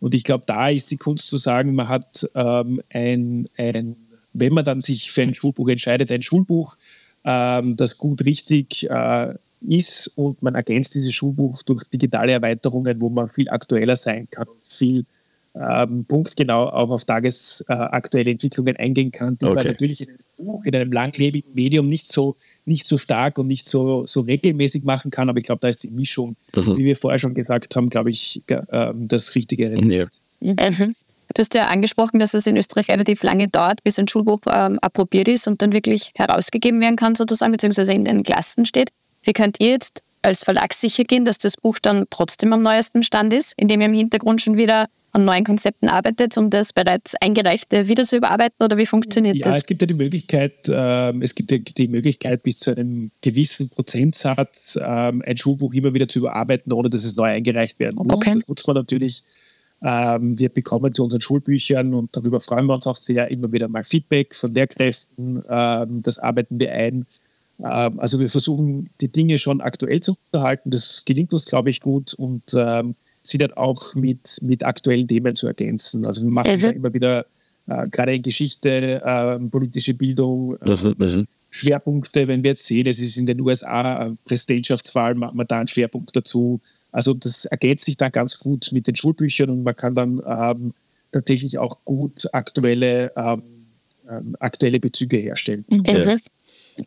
Und 0.00 0.14
ich 0.14 0.24
glaube, 0.24 0.44
da 0.46 0.68
ist 0.68 0.90
die 0.90 0.96
Kunst 0.96 1.28
zu 1.28 1.36
sagen, 1.36 1.74
man 1.74 1.88
hat 1.88 2.28
ähm, 2.34 2.80
ein, 2.90 3.48
ein 3.56 3.96
wenn 4.40 4.54
man 4.54 4.64
dann 4.64 4.80
sich 4.80 5.10
für 5.10 5.22
ein 5.22 5.34
Schulbuch 5.34 5.68
entscheidet, 5.68 6.10
ein 6.10 6.22
Schulbuch, 6.22 6.76
ähm, 7.24 7.76
das 7.76 7.98
gut 7.98 8.24
richtig 8.24 8.88
äh, 8.90 9.34
ist 9.60 10.08
und 10.16 10.42
man 10.42 10.54
ergänzt 10.54 10.94
dieses 10.94 11.12
Schulbuch 11.12 11.62
durch 11.62 11.84
digitale 11.84 12.32
Erweiterungen, 12.32 13.00
wo 13.00 13.08
man 13.08 13.28
viel 13.28 13.48
aktueller 13.48 13.96
sein 13.96 14.28
kann 14.30 14.46
und 14.48 14.64
viel 14.64 15.04
ähm, 15.54 16.04
punktgenau 16.04 16.68
auch 16.68 16.90
auf 16.90 17.04
tagesaktuelle 17.04 18.30
äh, 18.30 18.32
Entwicklungen 18.32 18.76
eingehen 18.76 19.10
kann, 19.10 19.36
die 19.38 19.46
okay. 19.46 19.54
man 19.54 19.66
natürlich 19.66 20.02
in 20.02 20.08
einem 20.10 20.18
Buch, 20.36 20.64
in 20.64 20.74
einem 20.74 20.92
langlebigen 20.92 21.52
Medium 21.54 21.88
nicht 21.88 22.10
so, 22.12 22.36
nicht 22.64 22.86
so 22.86 22.96
stark 22.96 23.38
und 23.38 23.48
nicht 23.48 23.68
so, 23.68 24.06
so 24.06 24.20
regelmäßig 24.20 24.84
machen 24.84 25.10
kann. 25.10 25.28
Aber 25.28 25.38
ich 25.38 25.44
glaube, 25.44 25.60
da 25.60 25.68
ist 25.68 25.82
die 25.82 25.90
Mischung, 25.90 26.36
mhm. 26.54 26.76
wie 26.76 26.84
wir 26.84 26.96
vorher 26.96 27.18
schon 27.18 27.34
gesagt 27.34 27.74
haben, 27.74 27.90
glaube 27.90 28.10
ich, 28.10 28.42
äh, 28.46 28.92
das 28.94 29.34
richtige 29.34 29.70
Rezept. 29.70 30.14
Ja. 30.40 30.54
Mhm. 30.70 30.94
Du 31.34 31.40
hast 31.40 31.54
ja 31.54 31.66
angesprochen, 31.66 32.18
dass 32.18 32.34
es 32.34 32.46
in 32.46 32.56
Österreich 32.56 32.88
relativ 32.88 33.22
lange 33.22 33.48
dauert, 33.48 33.82
bis 33.84 33.98
ein 33.98 34.08
Schulbuch 34.08 34.40
ähm, 34.50 34.78
approbiert 34.80 35.28
ist 35.28 35.46
und 35.46 35.62
dann 35.62 35.72
wirklich 35.72 36.12
herausgegeben 36.14 36.80
werden 36.80 36.96
kann, 36.96 37.14
sozusagen, 37.14 37.52
beziehungsweise 37.52 37.92
in 37.92 38.04
den 38.04 38.22
Klassen 38.22 38.66
steht. 38.66 38.90
Wie 39.22 39.32
könnt 39.32 39.60
ihr 39.60 39.70
jetzt 39.70 40.02
als 40.22 40.42
Verlag 40.44 40.74
sicher 40.74 41.04
gehen, 41.04 41.24
dass 41.24 41.38
das 41.38 41.54
Buch 41.56 41.78
dann 41.80 42.06
trotzdem 42.10 42.52
am 42.52 42.62
neuesten 42.62 43.02
Stand 43.02 43.32
ist, 43.32 43.54
indem 43.56 43.80
ihr 43.80 43.86
im 43.86 43.94
Hintergrund 43.94 44.40
schon 44.40 44.56
wieder 44.56 44.86
an 45.12 45.24
neuen 45.24 45.44
Konzepten 45.44 45.88
arbeitet, 45.88 46.36
um 46.36 46.50
das 46.50 46.72
bereits 46.72 47.14
eingereichte 47.20 47.88
wieder 47.88 48.04
zu 48.04 48.16
überarbeiten 48.16 48.62
oder 48.62 48.76
wie 48.76 48.84
funktioniert 48.84 49.36
ja, 49.36 49.46
das? 49.46 49.54
Ja, 49.54 49.56
es 49.58 49.66
gibt 49.66 49.80
ja 49.80 49.86
die 49.86 49.94
Möglichkeit, 49.94 50.68
äh, 50.68 51.12
es 51.20 51.34
gibt 51.34 51.50
ja 51.50 51.58
die 51.58 51.88
Möglichkeit, 51.88 52.42
bis 52.42 52.58
zu 52.58 52.70
einem 52.70 53.10
gewissen 53.22 53.70
Prozentsatz 53.70 54.76
äh, 54.76 54.82
ein 54.82 55.36
Schulbuch 55.36 55.72
immer 55.72 55.94
wieder 55.94 56.08
zu 56.08 56.18
überarbeiten, 56.20 56.72
ohne 56.72 56.90
dass 56.90 57.04
es 57.04 57.16
neu 57.16 57.30
eingereicht 57.30 57.78
werden 57.78 57.96
muss. 57.96 58.16
Okay. 58.16 58.34
Das 58.34 58.48
nutzt 58.48 58.66
man 58.66 58.76
natürlich 58.76 59.22
ähm, 59.82 60.38
wir 60.38 60.48
bekommen 60.48 60.92
zu 60.92 61.04
unseren 61.04 61.20
Schulbüchern 61.20 61.94
und 61.94 62.16
darüber 62.16 62.40
freuen 62.40 62.66
wir 62.66 62.74
uns 62.74 62.86
auch 62.86 62.96
sehr 62.96 63.30
immer 63.30 63.52
wieder 63.52 63.68
mal 63.68 63.84
Feedback 63.84 64.34
von 64.34 64.52
Lehrkräften. 64.52 65.42
Ähm, 65.48 66.02
das 66.02 66.18
arbeiten 66.18 66.58
wir 66.58 66.72
ein. 66.72 67.06
Ähm, 67.60 68.00
also 68.00 68.18
wir 68.18 68.28
versuchen 68.28 68.90
die 69.00 69.08
Dinge 69.08 69.38
schon 69.38 69.60
aktuell 69.60 70.00
zu 70.00 70.16
unterhalten. 70.32 70.70
Das 70.70 71.04
gelingt 71.04 71.32
uns, 71.32 71.44
glaube 71.44 71.70
ich, 71.70 71.80
gut 71.80 72.14
und 72.14 72.42
ähm, 72.54 72.96
sie 73.22 73.38
dann 73.38 73.52
auch 73.52 73.94
mit, 73.94 74.38
mit 74.42 74.64
aktuellen 74.64 75.06
Themen 75.06 75.36
zu 75.36 75.46
ergänzen. 75.46 76.06
Also 76.06 76.22
wir 76.22 76.30
machen 76.30 76.58
ja 76.58 76.70
immer 76.70 76.92
wieder 76.92 77.26
äh, 77.68 77.88
gerade 77.88 78.14
in 78.14 78.22
Geschichte, 78.22 79.02
äh, 79.04 79.38
politische 79.48 79.94
Bildung, 79.94 80.56
äh, 80.56 81.24
Schwerpunkte, 81.50 82.28
wenn 82.28 82.42
wir 82.42 82.50
jetzt 82.50 82.66
sehen, 82.66 82.86
es 82.86 82.98
ist 82.98 83.16
in 83.16 83.26
den 83.26 83.40
USA 83.40 84.14
Präsidentschaftswahl, 84.26 85.14
machen 85.14 85.38
wir 85.38 85.46
da 85.46 85.58
einen 85.58 85.68
Schwerpunkt 85.68 86.14
dazu. 86.14 86.60
Also 86.92 87.14
das 87.14 87.44
ergänzt 87.44 87.84
sich 87.84 87.96
dann 87.96 88.12
ganz 88.12 88.38
gut 88.38 88.70
mit 88.72 88.86
den 88.86 88.96
Schulbüchern 88.96 89.50
und 89.50 89.62
man 89.62 89.76
kann 89.76 89.94
dann 89.94 90.20
ähm, 90.26 90.74
tatsächlich 91.12 91.58
auch 91.58 91.84
gut 91.84 92.32
aktuelle 92.32 93.12
ähm, 93.16 93.42
ähm, 94.08 94.36
aktuelle 94.40 94.80
Bezüge 94.80 95.18
herstellen. 95.18 95.64
Mhm. 95.68 95.84
Ja. 95.84 96.16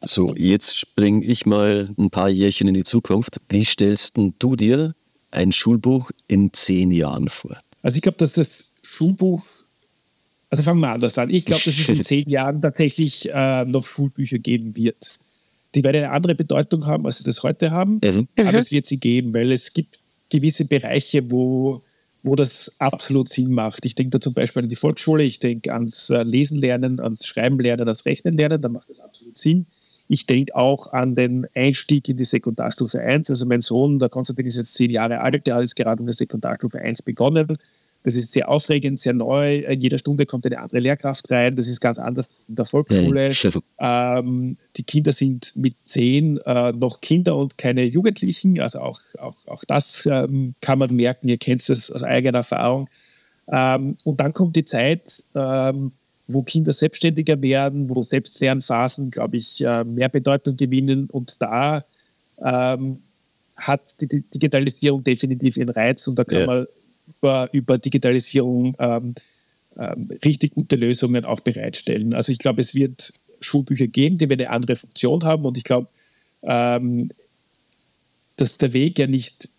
So, 0.04 0.36
jetzt 0.36 0.78
springe 0.78 1.26
ich 1.26 1.46
mal 1.46 1.90
ein 1.98 2.10
paar 2.10 2.30
Jährchen 2.30 2.68
in 2.68 2.74
die 2.74 2.84
Zukunft. 2.84 3.42
Wie 3.50 3.66
stellst 3.66 4.18
du 4.18 4.56
dir 4.56 4.96
ein 5.32 5.52
Schulbuch 5.52 6.12
in 6.28 6.54
zehn 6.54 6.92
Jahren 6.92 7.30
vor? 7.30 7.58
Also 7.82 7.98
ich 7.98 8.02
glaube, 8.02 8.18
dass 8.18 8.34
das 8.34 8.78
Schulbuch, 8.84 9.44
also 10.50 10.64
fangen 10.64 10.80
wir 10.80 10.92
anders 10.92 11.18
an. 11.18 11.30
Ich 11.30 11.46
glaube, 11.46 11.62
dass 11.64 11.78
es 11.78 11.90
in 11.90 12.04
zehn 12.04 12.30
Jahren 12.30 12.62
tatsächlich 12.62 13.30
äh, 13.32 13.66
noch 13.66 13.86
Schulbücher 13.86 14.40
geben 14.40 14.76
wird. 14.76 15.18
Die 15.76 15.84
werden 15.84 15.98
eine 15.98 16.12
andere 16.12 16.36
Bedeutung 16.36 16.86
haben, 16.86 17.06
als 17.06 17.18
sie 17.20 17.24
das 17.24 17.42
heute 17.44 17.72
haben, 17.72 18.00
Mhm. 18.04 18.28
aber 18.38 18.58
es 18.58 18.72
wird 18.72 18.86
sie 18.86 18.98
geben, 19.00 19.34
weil 19.34 19.52
es 19.52 19.74
gibt 19.74 20.00
gewisse 20.30 20.66
Bereiche, 20.66 21.30
wo, 21.32 21.82
wo 22.24 22.36
das 22.36 22.76
absolut 22.80 23.30
Sinn 23.30 23.52
macht. 23.52 23.86
Ich 23.86 23.96
denke 23.96 24.12
da 24.12 24.20
zum 24.22 24.34
Beispiel 24.34 24.64
an 24.64 24.70
die 24.70 24.76
Volksschule, 24.76 25.24
ich 25.24 25.40
denke 25.40 25.74
ans 25.74 26.10
äh, 26.10 26.24
Lesen 26.24 26.58
lernen, 26.58 27.00
ans 27.00 27.26
Schreiben 27.26 27.60
lernen, 27.60 27.88
ans 27.88 28.06
Rechnen 28.06 28.34
lernen, 28.36 28.62
da 28.62 28.70
macht 28.70 28.90
das 28.90 29.00
absolut 29.00 29.38
Sinn. 29.38 29.66
Ich 30.08 30.26
denke 30.26 30.54
auch 30.56 30.92
an 30.92 31.16
den 31.16 31.48
Einstieg 31.56 32.10
in 32.10 32.18
die 32.18 32.26
Sekundarstufe 32.26 33.00
1. 33.00 33.30
Also 33.30 33.46
mein 33.46 33.62
Sohn, 33.62 33.98
der 33.98 34.10
Konstantin 34.10 34.46
ist 34.46 34.58
jetzt 34.58 34.74
zehn 34.74 34.90
Jahre 34.92 35.22
alt, 35.22 35.48
der 35.48 35.56
hat 35.56 35.62
jetzt 35.62 35.78
gerade 35.78 36.02
in 36.02 36.06
der 36.06 36.14
Sekundarstufe 36.14 36.80
1 36.80 37.02
begonnen. 37.04 37.58
Das 38.04 38.16
ist 38.16 38.32
sehr 38.32 38.50
aufregend, 38.50 39.00
sehr 39.00 39.14
neu. 39.14 39.58
In 39.60 39.80
jeder 39.82 39.98
Stunde 40.00 40.26
kommt 40.26 40.46
eine 40.46 40.60
andere 40.60 40.80
Lehrkraft 40.80 41.30
rein. 41.30 41.56
Das 41.56 41.68
ist 41.68 41.80
ganz 41.80 42.00
anders 42.00 42.26
in 42.50 42.56
der 42.56 42.66
Volksschule. 42.66 43.32
Ähm, 43.80 44.58
die 44.76 44.84
Kinder 44.84 45.12
sind 45.12 45.56
mit 45.56 45.76
zehn 45.84 46.38
äh, 46.46 46.72
noch 46.72 47.02
Kinder 47.02 47.36
und 47.38 47.58
keine 47.58 47.84
Jugendlichen. 47.84 48.60
Also 48.60 48.80
auch, 48.80 49.00
auch, 49.20 49.36
auch 49.46 49.64
das 49.66 50.08
ähm, 50.12 50.56
kann 50.62 50.80
man 50.80 50.96
merken. 50.96 51.28
Ihr 51.28 51.38
kennt 51.38 51.68
das 51.70 51.92
aus 51.92 52.02
eigener 52.04 52.40
Erfahrung. 52.40 52.90
Ähm, 53.48 53.98
und 54.04 54.20
dann 54.20 54.34
kommt 54.34 54.56
die 54.56 54.66
Zeit, 54.66 55.22
ähm, 55.36 55.92
wo 56.28 56.42
Kinder 56.44 56.72
selbstständiger 56.72 57.42
werden, 57.42 57.90
wo 57.90 58.02
Selbstlernphasen, 58.02 59.12
glaube 59.12 59.38
ich, 59.38 59.64
äh, 59.64 59.84
mehr 59.84 60.10
Bedeutung 60.10 60.58
gewinnen. 60.58 61.08
Und 61.12 61.42
da 61.42 61.84
ähm, 62.44 63.00
hat 63.58 63.82
die 64.02 64.08
die 64.08 64.22
Digitalisierung 64.22 65.04
definitiv 65.04 65.58
ihren 65.58 65.70
Reiz 65.70 66.08
und 66.08 66.18
da 66.18 66.24
kann 66.24 66.40
Ja. 66.40 66.46
man 66.48 66.66
über, 67.08 67.50
über 67.52 67.78
Digitalisierung 67.78 68.76
ähm, 68.80 69.16
ähm, 69.78 70.10
richtig 70.24 70.54
gute 70.54 70.76
Lösungen 70.76 71.26
auch 71.26 71.40
bereitstellen. 71.40 72.14
Also 72.14 72.32
ich 72.32 72.40
glaube, 72.40 72.62
es 72.62 72.76
wird 72.76 73.14
Schulbücher 73.40 73.88
geben, 73.88 74.18
die 74.18 74.30
eine 74.30 74.50
andere 74.50 74.76
Funktion 74.76 75.24
haben 75.24 75.46
und 75.46 75.58
ich 75.58 75.64
glaube, 75.64 75.88
ähm, 76.44 77.10
dass 78.36 78.58
der 78.58 78.74
Weg 78.74 79.00
ja 79.00 79.08
nicht 79.08 79.50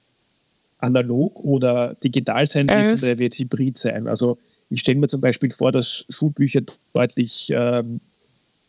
analog 0.78 1.40
oder 1.40 1.94
digital 1.94 2.46
sein 2.46 2.68
wird, 2.68 2.88
sondern 2.88 3.08
er 3.10 3.18
wird 3.18 3.34
hybrid 3.34 3.78
sein. 3.78 4.08
Also 4.08 4.38
ich 4.68 4.80
stelle 4.80 4.98
mir 4.98 5.06
zum 5.06 5.20
Beispiel 5.20 5.50
vor, 5.50 5.70
dass 5.70 6.04
Schulbücher 6.08 6.62
deutlich 6.92 7.52
ähm, 7.54 8.00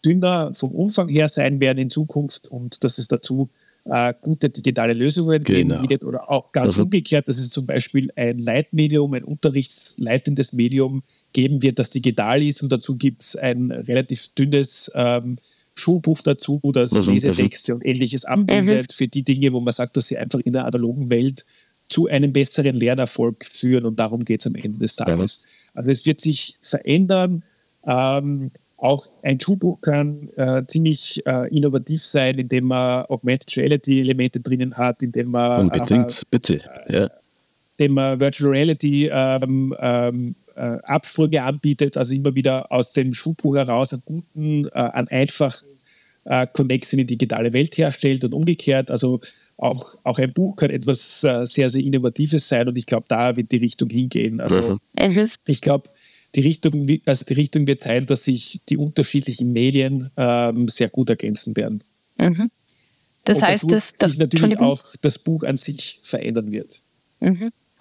dünner 0.06 0.52
vom 0.54 0.72
Umfang 0.72 1.10
her 1.10 1.28
sein 1.28 1.60
werden 1.60 1.80
in 1.80 1.90
Zukunft 1.90 2.48
und 2.48 2.84
dass 2.84 2.98
es 2.98 3.08
dazu 3.08 3.50
äh, 3.86 4.14
gute 4.22 4.50
digitale 4.50 4.94
Lösungen 4.94 5.44
Genau. 5.44 5.76
geben 5.76 5.90
wird 5.90 6.04
oder 6.04 6.30
auch 6.32 6.52
ganz 6.52 6.78
Mhm. 6.78 6.84
umgekehrt, 6.84 7.28
dass 7.28 7.38
es 7.38 7.50
zum 7.50 7.66
Beispiel 7.66 8.10
ein 8.16 8.38
Leitmedium, 8.40 9.14
ein 9.14 9.24
unterrichtsleitendes 9.24 10.54
Medium 10.54 11.04
geben 11.34 11.62
wird, 11.62 11.80
das 11.80 11.90
digital 11.90 12.42
ist 12.44 12.62
und 12.64 12.72
dazu 12.72 12.96
gibt 12.96 13.24
es 13.24 13.36
ein 13.36 13.72
relativ 13.72 14.30
dünnes 14.36 14.92
ähm, 14.96 15.38
Schulbuch 15.76 16.22
dazu, 16.22 16.60
das 16.72 16.92
Lesetexte 16.92 17.74
und 17.76 17.84
ähnliches 17.86 18.26
abbildet 18.26 18.94
für 18.94 19.08
die 19.08 19.24
Dinge, 19.24 19.52
wo 19.54 19.60
man 19.60 19.74
sagt, 19.74 19.98
dass 19.98 20.08
sie 20.08 20.18
einfach 20.18 20.40
in 20.40 20.54
der 20.54 20.66
analogen 20.66 21.10
Welt 21.10 21.44
zu 21.90 22.08
einem 22.08 22.32
besseren 22.32 22.76
Lernerfolg 22.76 23.44
führen 23.44 23.86
und 23.86 24.00
darum 24.00 24.24
geht 24.24 24.40
es 24.40 24.48
am 24.48 24.56
Ende 24.56 24.78
des 24.80 24.96
Tages. 24.96 25.42
Also 25.74 25.90
es 25.90 26.06
wird 26.06 26.22
sich 26.22 26.58
verändern. 26.62 27.44
Ähm, 27.86 28.52
auch 28.84 29.08
ein 29.22 29.40
Schulbuch 29.40 29.80
kann 29.80 30.30
äh, 30.36 30.62
ziemlich 30.68 31.26
äh, 31.26 31.48
innovativ 31.56 32.02
sein, 32.02 32.38
indem 32.38 32.66
man 32.66 33.06
Augmented 33.06 33.56
Reality 33.56 34.02
Elemente 34.02 34.42
drinnen 34.42 34.76
hat, 34.76 35.02
indem 35.02 35.32
man, 35.32 35.70
äh, 35.70 35.80
Unbedingt, 35.80 36.22
bitte. 36.30 36.60
Ja. 36.90 37.10
indem 37.78 37.94
man 37.94 38.20
Virtual 38.20 38.52
Reality 38.52 39.10
ähm, 39.10 39.74
ähm, 39.80 40.36
äh, 40.56 40.78
Abfolge 40.84 41.42
anbietet, 41.42 41.96
also 41.96 42.12
immer 42.14 42.36
wieder 42.36 42.70
aus 42.72 42.92
dem 42.92 43.14
Schulbuch 43.14 43.56
heraus 43.56 43.94
einen 43.94 44.04
guten, 44.06 44.66
äh, 44.68 44.72
einen 44.72 45.08
einfachen 45.08 45.66
äh, 46.26 46.46
Connex 46.52 46.92
in 46.92 47.00
die 47.00 47.06
digitale 47.06 47.54
Welt 47.54 47.78
herstellt 47.78 48.26
und 48.26 48.34
umgekehrt. 48.34 48.92
Also 48.92 49.22
auch, 49.56 49.96
auch 50.04 50.20
ein 50.20 50.34
Buch 50.34 50.58
kann 50.58 50.72
etwas 50.72 51.24
äh, 51.24 51.46
sehr, 51.46 51.70
sehr 51.70 51.82
Innovatives 51.82 52.50
sein 52.50 52.68
und 52.68 52.78
ich 52.78 52.86
glaube, 52.86 53.06
da 53.08 53.36
wird 53.38 53.50
die 53.52 53.58
Richtung 53.58 53.90
hingehen. 53.90 54.42
Also 54.42 54.78
Mhm. 55.00 55.28
ich 55.46 55.62
glaube, 55.62 55.90
die 56.36 56.42
Richtung, 56.42 56.88
also 57.06 57.26
die 57.26 57.34
Richtung 57.34 57.68
wird 57.68 57.82
sein, 57.82 58.06
dass 58.06 58.24
sich 58.26 58.62
die 58.70 58.78
unterschiedlichen 58.78 59.54
Medien 59.54 60.10
ähm, 60.18 60.68
sehr 60.68 60.90
gut 60.90 61.10
ergänzen 61.10 61.56
werden. 61.56 61.84
Das 63.26 63.38
Und 63.38 63.44
heißt, 63.44 63.72
dass 63.72 63.94
sich 64.00 64.18
natürlich 64.18 64.60
auch 64.60 64.84
das 65.02 65.20
Buch 65.20 65.44
an 65.44 65.58
sich 65.58 66.00
verändern 66.02 66.52
wird. 66.52 66.82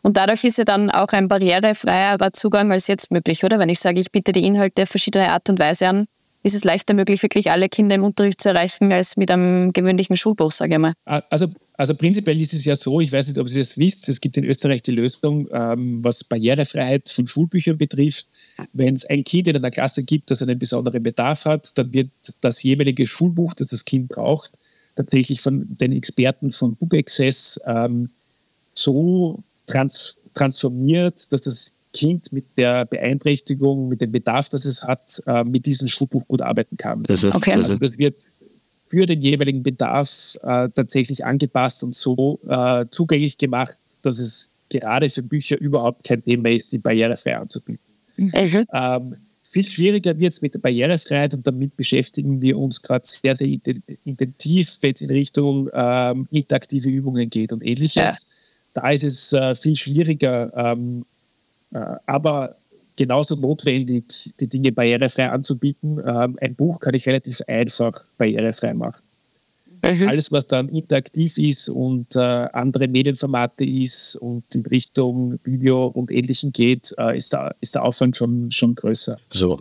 Und 0.03 0.17
dadurch 0.17 0.45
ist 0.45 0.59
ja 0.59 0.65
dann 0.65 0.91
auch 0.91 1.09
ein 1.09 1.29
barrierefreierer 1.29 2.33
Zugang 2.33 2.73
als 2.73 2.89
jetzt 2.89 3.11
möglich, 3.11 3.45
oder? 3.45 3.59
Wenn 3.59 3.69
ich 3.69 3.79
sage, 3.79 4.01
ich 4.01 4.11
biete 4.11 4.33
die 4.33 4.45
Inhalte 4.45 4.83
auf 4.83 4.89
verschiedene 4.89 5.31
Art 5.31 5.49
und 5.49 5.59
Weise 5.59 5.89
an, 5.89 6.07
ist 6.43 6.55
es 6.55 6.65
leichter 6.65 6.95
möglich, 6.95 7.23
wirklich 7.23 7.51
alle 7.51 7.69
Kinder 7.69 7.95
im 7.95 8.03
Unterricht 8.03 8.41
zu 8.41 8.49
erreichen, 8.49 8.93
als 8.93 9.17
mit 9.17 9.31
einem 9.31 9.73
gewöhnlichen 9.73 10.17
Schulbuch, 10.17 10.51
sage 10.51 10.75
ich 10.75 10.81
mal. 10.81 10.93
Also, 11.05 11.47
also 11.75 11.95
prinzipiell 11.95 12.41
ist 12.41 12.53
es 12.53 12.65
ja 12.65 12.75
so, 12.75 13.01
ich 13.01 13.13
weiß 13.13 13.29
nicht, 13.29 13.39
ob 13.39 13.49
Sie 13.49 13.61
das 13.61 13.79
wisst, 13.79 14.09
es 14.09 14.21
gibt 14.21 14.37
in 14.37 14.45
Österreich 14.45 14.83
die 14.83 14.91
Lösung, 14.91 15.49
ähm, 15.53 16.03
was 16.03 16.25
Barrierefreiheit 16.25 17.09
von 17.09 17.27
Schulbüchern 17.27 17.79
betrifft. 17.79 18.27
Wenn 18.73 18.95
es 18.95 19.05
ein 19.05 19.25
Kind 19.25 19.49
in 19.49 19.57
einer 19.57 19.71
Klasse 19.71 20.03
gibt, 20.03 20.31
das 20.31 20.43
einen 20.43 20.59
besonderen 20.59 21.03
Bedarf 21.03 21.45
hat, 21.45 21.77
dann 21.77 21.93
wird 21.93 22.11
das 22.41 22.63
jeweilige 22.63 23.07
Schulbuch, 23.07 23.55
das 23.55 23.69
das 23.69 23.85
Kind 23.85 24.09
braucht, 24.09 24.53
tatsächlich 24.97 25.41
von 25.41 25.67
den 25.81 25.93
Experten 25.93 26.51
von 26.51 26.77
Book 26.77 26.95
Access 26.95 27.59
ähm, 27.67 28.11
so 28.75 29.43
trans 29.67 30.19
transformiert, 30.35 31.31
dass 31.31 31.43
das 31.43 31.79
Kind 31.93 32.33
mit 32.33 32.47
der 32.57 32.87
Beeinträchtigung, 32.87 33.89
mit 33.89 34.01
dem 34.01 34.13
Bedarf, 34.13 34.49
das 34.49 34.65
es 34.65 34.83
hat, 34.83 35.21
äh, 35.27 35.45
mit 35.45 35.67
diesem 35.67 35.87
Schulbuch 35.87 36.27
gut 36.27 36.41
arbeiten 36.41 36.77
kann. 36.77 37.05
Also, 37.07 37.33
Okay. 37.33 37.53
Also 37.53 37.77
das 37.77 37.99
wird 37.99 38.15
für 38.87 39.07
den 39.07 39.21
jeweiligen 39.21 39.63
Bedarf 39.63 40.37
äh, 40.43 40.69
tatsächlich 40.75 41.25
angepasst 41.25 41.85
und 41.85 41.95
so 41.95 42.41
äh, 42.49 42.87
zugänglich 42.91 43.37
gemacht, 43.39 43.77
dass 44.03 44.19
es 44.19 44.53
gerade 44.71 45.09
für 45.11 45.23
Bücher 45.23 45.61
überhaupt 45.61 46.05
kein 46.05 46.23
Thema 46.23 46.51
ist, 46.51 46.73
die 46.73 46.79
barrierefrei 46.79 47.37
anzubieten. 47.37 47.92
Ähm, 48.73 49.17
viel 49.45 49.65
schwieriger 49.65 50.19
wird 50.19 50.33
es 50.33 50.41
mit 50.41 50.55
der 50.55 50.61
Barrierefreiheit 50.61 51.35
und 51.35 51.47
damit 51.47 51.77
beschäftigen 51.77 52.41
wir 52.41 52.59
uns 52.59 52.81
gerade 52.81 53.07
sehr, 53.07 53.37
sehr 53.37 53.47
inten- 53.47 53.83
intensiv, 54.05 54.79
wenn 54.81 54.95
es 54.95 55.01
in 55.01 55.11
Richtung 55.11 55.69
ähm, 55.75 56.27
interaktive 56.31 56.89
Übungen 56.89 57.29
geht 57.29 57.53
und 57.53 57.63
ähnliches. 57.63 57.95
Ja. 57.95 58.15
Da 58.75 58.91
ist 58.91 59.03
es 59.03 59.33
äh, 59.33 59.55
viel 59.55 59.77
schwieriger, 59.77 60.51
ähm, 60.57 61.05
äh, 61.75 61.79
aber 62.07 62.57
genauso 62.97 63.35
notwendig, 63.35 64.05
die 64.41 64.49
Dinge 64.49 64.73
barrierefrei 64.73 65.29
anzubieten. 65.29 65.99
Ähm, 65.99 66.39
ein 66.41 66.55
Buch 66.55 66.81
kann 66.81 66.95
ich 66.95 67.07
relativ 67.07 67.41
einfach 67.47 68.05
barrierefrei 68.17 68.73
machen. 68.73 69.03
Alles, 69.83 70.31
was 70.31 70.47
dann 70.47 70.69
interaktiv 70.69 71.39
ist 71.39 71.69
und 71.69 72.15
äh, 72.15 72.19
andere 72.21 72.87
Medienformate 72.87 73.65
ist 73.65 74.15
und 74.17 74.45
in 74.55 74.65
Richtung 74.67 75.41
Video 75.45 75.87
und 75.87 76.13
Ähnlichem 76.13 76.53
geht, 76.53 76.95
äh, 76.99 77.17
ist, 77.17 77.33
der, 77.33 77.55
ist 77.61 77.75
der 77.75 77.83
Aufwand 77.83 78.17
schon, 78.17 78.51
schon 78.53 78.77
größer. 78.77 79.19
So, 79.31 79.61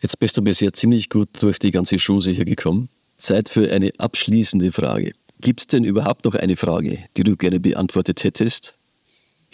jetzt 0.00 0.18
bist 0.18 0.38
du 0.38 0.42
bisher 0.42 0.72
ziemlich 0.72 1.10
gut 1.10 1.28
durch 1.40 1.58
die 1.58 1.72
ganze 1.72 1.98
Schulsicher 1.98 2.46
gekommen. 2.46 2.88
Zeit 3.18 3.50
für 3.50 3.70
eine 3.70 3.92
abschließende 3.98 4.72
Frage. 4.72 5.12
Gibt 5.40 5.60
es 5.60 5.66
denn 5.66 5.84
überhaupt 5.84 6.24
noch 6.24 6.34
eine 6.34 6.56
Frage, 6.56 6.98
die 7.18 7.22
du 7.24 7.36
gerne 7.36 7.60
beantwortet 7.60 8.24
hättest, 8.24 8.74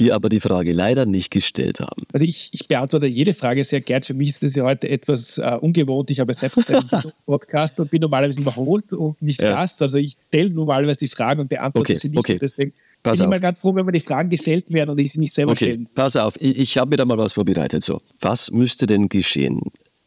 wir 0.01 0.15
aber 0.15 0.29
die 0.29 0.41
Frage 0.41 0.73
leider 0.73 1.07
nicht 1.07 1.31
gestellt 1.31 1.79
haben? 1.81 2.03
Also 2.13 2.25
ich, 2.25 2.49
ich 2.53 2.67
beantworte 2.67 3.07
jede 3.07 3.33
Frage 3.35 3.63
sehr 3.63 3.81
gern. 3.81 4.03
Für 4.03 4.15
mich 4.15 4.31
ist 4.31 4.43
das 4.43 4.55
ja 4.55 4.65
heute 4.65 4.89
etwas 4.89 5.39
äh, 5.39 5.59
ungewohnt. 5.61 6.11
Ich 6.11 6.19
habe 6.19 6.35
selbst 6.35 6.69
einen 6.69 6.89
Podcast 7.27 7.79
und 7.79 7.91
bin 7.91 8.01
normalerweise 8.01 8.41
überholt 8.41 8.93
und 8.93 9.21
nicht 9.23 9.41
Ja. 9.43 9.53
Gast. 9.53 9.81
Also 9.83 9.99
ich 9.99 10.17
stelle 10.29 10.51
normalerweise 10.51 10.99
die 10.99 11.09
Fragen 11.09 11.41
und 11.43 11.49
beantworte 11.49 11.93
Okay, 11.93 12.01
sie 12.01 12.09
nicht. 12.09 12.19
okay. 12.19 12.39
Deswegen 12.41 12.73
Pass 13.03 13.19
bin 13.19 13.27
ich 13.27 13.31
mal 13.31 13.41
ganz 13.41 13.59
froh, 13.59 13.75
wenn 13.75 13.87
mir 13.87 13.93
die 13.93 14.01
Fragen 14.01 14.29
gestellt 14.29 14.73
werden 14.73 14.91
und 14.91 15.01
ich 15.01 15.13
sie 15.13 15.21
nicht 15.21 15.33
selber 15.33 15.53
Okay, 15.53 15.65
stellen. 15.65 15.89
pass 15.95 16.17
auf, 16.17 16.35
ich, 16.41 16.59
ich 16.59 16.77
habe 16.79 16.91
mir 16.91 16.97
da 16.97 17.05
mal 17.05 17.17
was 17.17 17.33
vorbereitet. 17.35 17.83
So, 17.85 18.03
was 18.21 18.51
müsste 18.51 18.87
denn 18.87 19.09
geschehen 19.09 19.61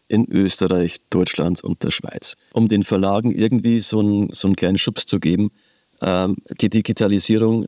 in 0.10 0.30
Österreich, 0.32 0.98
Deutschland 1.10 1.64
und 1.64 1.82
der 1.84 1.90
Schweiz, 1.90 2.36
um 2.52 2.68
den 2.68 2.84
Verlagen 2.84 3.32
irgendwie 3.34 3.80
so 3.80 4.00
einen, 4.00 4.32
so 4.32 4.48
einen 4.48 4.56
kleinen 4.56 4.78
Schubs 4.78 5.06
zu 5.08 5.20
geben? 5.20 5.50
Ähm, 6.02 6.36
die 6.62 6.70
Digitalisierung, 6.70 7.66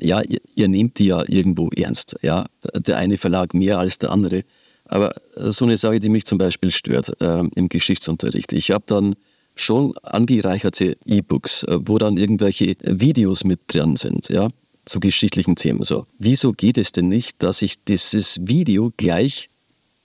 ja, 0.00 0.22
ihr, 0.22 0.40
ihr 0.54 0.68
nehmt 0.68 0.98
die 0.98 1.06
ja 1.06 1.22
irgendwo 1.26 1.70
ernst. 1.70 2.16
Ja, 2.22 2.46
der 2.74 2.98
eine 2.98 3.18
Verlag 3.18 3.54
mehr 3.54 3.78
als 3.78 3.98
der 3.98 4.10
andere. 4.10 4.44
Aber 4.84 5.14
äh, 5.36 5.52
so 5.52 5.64
eine 5.64 5.76
Sache, 5.76 6.00
die 6.00 6.08
mich 6.08 6.24
zum 6.24 6.38
Beispiel 6.38 6.70
stört 6.70 7.12
ähm, 7.20 7.50
im 7.54 7.68
Geschichtsunterricht. 7.68 8.52
Ich 8.52 8.70
habe 8.70 8.84
dann 8.86 9.14
schon 9.54 9.96
angereicherte 9.98 10.96
E-Books, 11.04 11.64
äh, 11.64 11.78
wo 11.80 11.98
dann 11.98 12.16
irgendwelche 12.16 12.76
Videos 12.82 13.44
mit 13.44 13.60
dran 13.68 13.96
sind, 13.96 14.28
ja, 14.28 14.48
zu 14.84 15.00
geschichtlichen 15.00 15.56
Themen. 15.56 15.84
So, 15.84 16.06
wieso 16.18 16.52
geht 16.52 16.78
es 16.78 16.92
denn 16.92 17.08
nicht, 17.08 17.42
dass 17.42 17.62
ich 17.62 17.84
dieses 17.84 18.40
Video 18.46 18.92
gleich 18.96 19.48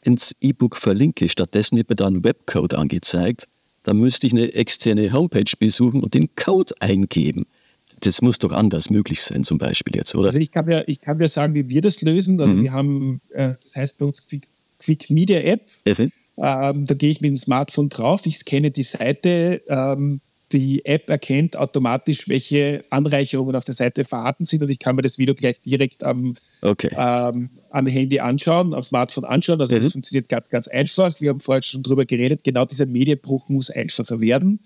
ins 0.02 0.36
E-Book 0.42 0.76
verlinke, 0.76 1.30
stattdessen 1.30 1.78
wird 1.78 1.90
mir 1.90 1.96
da 1.96 2.08
ein 2.08 2.24
Webcode 2.24 2.74
angezeigt, 2.74 3.48
dann 3.84 3.98
müsste 3.98 4.28
ich 4.28 4.34
eine 4.34 4.54
externe 4.54 5.14
Homepage 5.14 5.52
besuchen 5.58 6.02
und 6.04 6.14
den 6.14 6.36
Code 6.36 6.74
eingeben. 6.80 7.46
Das 8.04 8.22
muss 8.22 8.38
doch 8.38 8.52
anders 8.52 8.90
möglich 8.90 9.22
sein, 9.22 9.46
zum 9.46 9.58
Beispiel 9.58 9.96
jetzt, 9.96 10.14
oder? 10.14 10.28
Also 10.28 10.40
ich 10.40 10.52
kann 10.52 10.70
ja, 10.70 10.84
ich 10.88 11.00
kann 11.00 11.20
ja 11.22 11.28
sagen, 11.28 11.56
wie 11.56 11.70
wir 11.70 11.82
das 11.82 12.02
lösen. 12.02 12.40
Also 12.40 12.54
mhm. 12.54 12.64
wir 12.64 12.74
haben, 12.74 13.22
äh, 13.32 13.54
das 13.62 13.76
heißt 13.76 13.98
bei 13.98 14.06
uns 14.06 14.28
Quick, 14.28 14.48
Quick 14.80 15.10
Media 15.10 15.40
App. 15.40 15.62
Mhm. 15.86 16.12
Ähm, 16.38 16.86
da 16.86 16.94
gehe 16.96 17.12
ich 17.12 17.22
mit 17.22 17.30
dem 17.30 17.38
Smartphone 17.38 17.90
drauf, 17.90 18.26
ich 18.26 18.40
scanne 18.40 18.72
die 18.72 18.84
Seite, 18.84 19.62
ähm, 19.68 20.20
die 20.52 20.84
App 20.86 21.10
erkennt 21.10 21.56
automatisch, 21.56 22.28
welche 22.28 22.84
Anreicherungen 22.90 23.56
auf 23.56 23.64
der 23.66 23.74
Seite 23.74 24.04
vorhanden 24.04 24.44
sind 24.46 24.62
und 24.64 24.70
ich 24.70 24.80
kann 24.80 24.96
mir 24.96 25.02
das 25.02 25.18
Video 25.18 25.36
gleich 25.36 25.62
direkt 25.62 26.04
am, 26.04 26.36
okay. 26.62 26.90
ähm, 26.98 27.50
am 27.70 27.88
Handy 27.88 28.20
anschauen, 28.20 28.74
am 28.74 28.84
Smartphone 28.84 29.26
anschauen. 29.26 29.62
Also 29.62 29.76
das 29.76 29.86
mhm. 29.86 29.92
funktioniert 29.92 30.30
ganz, 30.30 30.50
ganz 30.50 30.68
einfach. 30.68 31.20
Wir 31.22 31.30
haben 31.30 31.40
vorher 31.40 31.64
schon 31.64 31.84
darüber 31.84 32.06
geredet, 32.06 32.44
genau 32.44 32.66
dieser 32.66 32.86
Medienbruch 32.86 33.48
muss 33.50 33.70
einfacher 33.70 34.20
werden. 34.20 34.60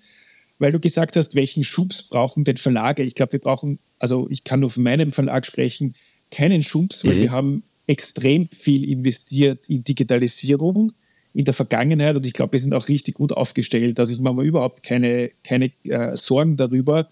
Weil 0.59 0.71
du 0.71 0.79
gesagt 0.79 1.15
hast, 1.15 1.35
welchen 1.35 1.63
Schubs 1.63 2.03
brauchen 2.03 2.43
denn 2.43 2.57
Verlage? 2.57 3.03
Ich 3.03 3.15
glaube, 3.15 3.33
wir 3.33 3.39
brauchen, 3.39 3.79
also 3.99 4.27
ich 4.29 4.43
kann 4.43 4.59
nur 4.59 4.69
von 4.69 4.83
meinem 4.83 5.11
Verlag 5.11 5.45
sprechen, 5.45 5.95
keinen 6.31 6.63
Schubs, 6.63 7.05
weil 7.05 7.15
mhm. 7.15 7.21
wir 7.21 7.31
haben 7.31 7.63
extrem 7.85 8.47
viel 8.47 8.89
investiert 8.89 9.65
in 9.67 9.83
Digitalisierung 9.83 10.91
in 11.33 11.45
der 11.45 11.53
Vergangenheit 11.53 12.15
und 12.15 12.25
ich 12.25 12.33
glaube, 12.33 12.53
wir 12.53 12.59
sind 12.59 12.73
auch 12.73 12.87
richtig 12.87 13.13
gut 13.15 13.31
aufgestellt. 13.31 13.99
Also 13.99 14.11
ich 14.11 14.19
mache 14.19 14.33
mir 14.33 14.43
überhaupt 14.43 14.81
keine, 14.81 15.29
keine 15.43 15.71
äh, 15.83 16.15
Sorgen 16.15 16.57
darüber, 16.57 17.07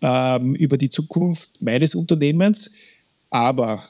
ähm, 0.00 0.54
über 0.54 0.78
die 0.78 0.88
Zukunft 0.88 1.60
meines 1.60 1.94
Unternehmens. 1.94 2.70
Aber 3.28 3.84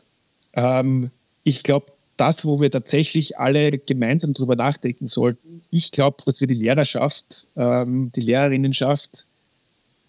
ähm, 0.54 1.10
ich 1.44 1.62
glaube, 1.62 1.92
das, 2.16 2.44
wo 2.44 2.60
wir 2.60 2.70
tatsächlich 2.70 3.38
alle 3.38 3.78
gemeinsam 3.78 4.32
darüber 4.32 4.56
nachdenken 4.56 5.06
sollten, 5.06 5.62
ich 5.70 5.90
glaube, 5.90 6.18
dass 6.24 6.40
wir 6.40 6.46
die 6.46 6.54
Lehrerschaft, 6.54 7.48
ähm, 7.56 8.10
die 8.14 8.20
Lehrerinnenschaft 8.20 9.26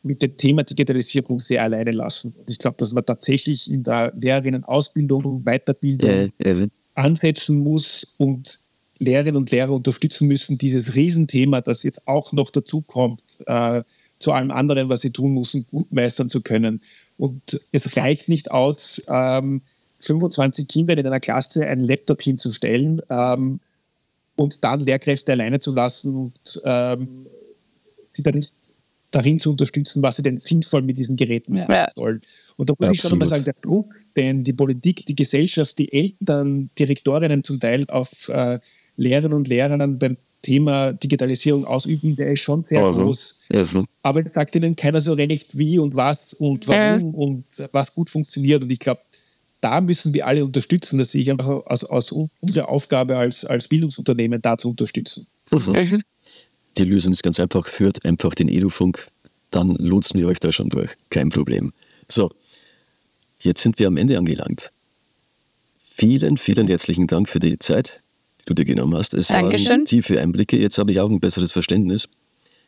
mit 0.04 0.22
dem 0.22 0.38
Thema 0.38 0.63
Digitalisierung 0.63 1.39
sehr 1.39 1.63
alleine 1.63 1.91
lassen. 1.91 2.34
Und 2.38 2.50
ich 2.50 2.58
glaube, 2.58 2.78
dass 2.78 2.93
man 2.93 3.06
tatsächlich 3.06 3.70
in 3.70 3.84
der 3.84 4.13
Lehrerinnenausbildung, 4.15 5.43
Weiterbildung 5.43 6.10
äh, 6.10 6.50
äh. 6.50 6.67
ansetzen 6.96 7.60
muss 7.60 8.15
und 8.17 8.60
Lehrerinnen 9.00 9.38
und 9.38 9.52
Lehrer 9.52 9.72
unterstützen 9.72 10.28
müssen, 10.28 10.58
dieses 10.58 10.96
Riesenthema, 10.96 11.62
das 11.62 11.84
jetzt 11.84 12.08
auch 12.08 12.32
noch 12.32 12.50
dazu 12.50 12.82
kommt, 12.82 13.22
äh, 13.46 13.84
zu 14.20 14.32
allem 14.32 14.50
anderen, 14.50 14.89
was 14.89 15.02
sie 15.02 15.12
tun 15.12 15.34
müssen, 15.34 15.67
gut 15.70 15.91
meistern 15.91 16.30
zu 16.30 16.41
können. 16.41 16.82
Und 17.17 17.62
es 17.72 17.98
reicht 17.98 18.30
nicht 18.30 18.50
aus, 18.50 19.02
ähm, 19.10 19.62
25 20.00 20.68
Kindern 20.68 20.98
in 20.98 21.08
einer 21.08 21.20
Klasse 21.20 21.66
einen 21.66 21.82
Laptop 21.82 22.22
hinzustellen 22.22 23.02
ähm, 23.10 23.60
und 24.36 24.64
dann 24.64 24.80
Lehrkräfte 24.80 25.32
alleine 25.32 25.60
zu 25.60 25.74
lassen 25.74 26.16
und 26.16 26.62
ähm, 26.64 27.26
sie 28.06 28.24
dann 28.24 28.36
nicht 28.36 28.54
darin 29.12 29.40
zu 29.40 29.52
unterstützen, 29.52 30.02
was 30.02 30.18
sie 30.18 30.24
denn 30.24 30.38
sinnvoll 30.38 30.82
mit 30.82 30.98
diesen 30.98 31.16
Geräten 31.16 31.54
machen 31.54 31.72
ja. 31.72 31.88
sollen. 31.96 32.22
Und 32.58 32.70
da 32.70 32.74
muss 32.78 32.92
ich 32.92 33.02
schon 33.02 33.14
einmal 33.14 33.28
sagen, 33.28 33.46
der 33.46 33.56
Druck, 33.62 33.94
den 34.16 34.44
die 34.44 34.54
Politik, 34.54 35.06
die 35.06 35.16
Gesellschaft, 35.16 35.78
die 35.78 35.92
Eltern, 35.92 36.70
Direktorinnen 36.78 37.44
zum 37.44 37.60
Teil 37.60 37.86
auf 37.90 38.30
äh, 38.30 38.60
Lehrerinnen 38.98 39.38
und 39.38 39.48
Lehrern 39.48 39.98
beim 39.98 40.18
Thema 40.42 40.94
Digitalisierung 40.94 41.66
ausüben, 41.66 42.16
der 42.16 42.32
ist 42.32 42.42
schon 42.42 42.64
sehr 42.64 42.84
also, 42.84 43.04
groß. 43.04 43.42
Also. 43.54 43.86
Aber 44.04 44.26
es 44.26 44.34
sagt 44.34 44.56
ihnen 44.56 44.76
keiner 44.76 45.02
so 45.02 45.14
recht, 45.14 45.58
wie 45.58 45.80
und 45.80 45.96
was 45.96 46.34
und 46.34 46.68
warum 46.68 47.14
äh. 47.14 47.18
und 47.18 47.46
was 47.72 47.94
gut 47.94 48.10
funktioniert. 48.10 48.64
Und 48.64 48.72
ich 48.72 48.80
glaube, 48.80 49.02
da 49.62 49.82
müssen 49.82 50.13
wir 50.13 50.28
alle 50.28 50.46
unterstützen. 50.46 51.00
Das 51.00 51.12
sehe 51.12 51.22
ich 51.22 51.32
einfach 51.32 51.65
als, 51.65 51.84
als 51.84 52.12
unsere 52.12 52.67
Aufgabe 52.67 53.17
als, 53.17 53.46
als 53.46 53.67
Bildungsunternehmen, 53.67 54.41
da 54.41 54.58
zu 54.58 54.70
unterstützen. 54.70 55.28
Mhm. 55.52 56.02
Die 56.78 56.84
Lösung 56.84 57.12
ist 57.12 57.24
ganz 57.24 57.39
einfach, 57.39 57.67
hört 57.80 58.06
einfach 58.06 58.36
den 58.36 58.50
Edufunk, 58.50 59.08
dann 59.52 59.76
lotsen 59.76 60.20
wir 60.20 60.28
euch 60.28 60.39
da 60.39 60.52
schon 60.52 60.70
durch. 60.70 60.91
Kein 61.10 61.30
Problem. 61.30 61.74
So, 62.08 62.32
jetzt 63.39 63.62
sind 63.63 63.80
wir 63.80 63.88
am 63.88 63.98
Ende 63.98 64.17
angelangt. 64.17 64.72
Vielen, 65.80 66.38
vielen 66.38 66.67
herzlichen 66.67 67.08
Dank 67.08 67.28
für 67.30 67.39
die 67.39 67.58
Zeit, 67.58 68.02
du 68.46 68.54
dir 68.54 68.65
genommen 68.65 68.96
hast. 68.96 69.15
Es 69.15 69.30
Dankeschön. 69.30 69.70
waren 69.70 69.86
tiefe 69.86 70.20
Einblicke. 70.22 70.58
Jetzt 70.58 70.78
habe 70.78 70.91
ich 70.91 71.00
auch 71.00 71.10
ein 71.10 71.20
besseres 71.20 71.52
Verständnis. 71.52 72.08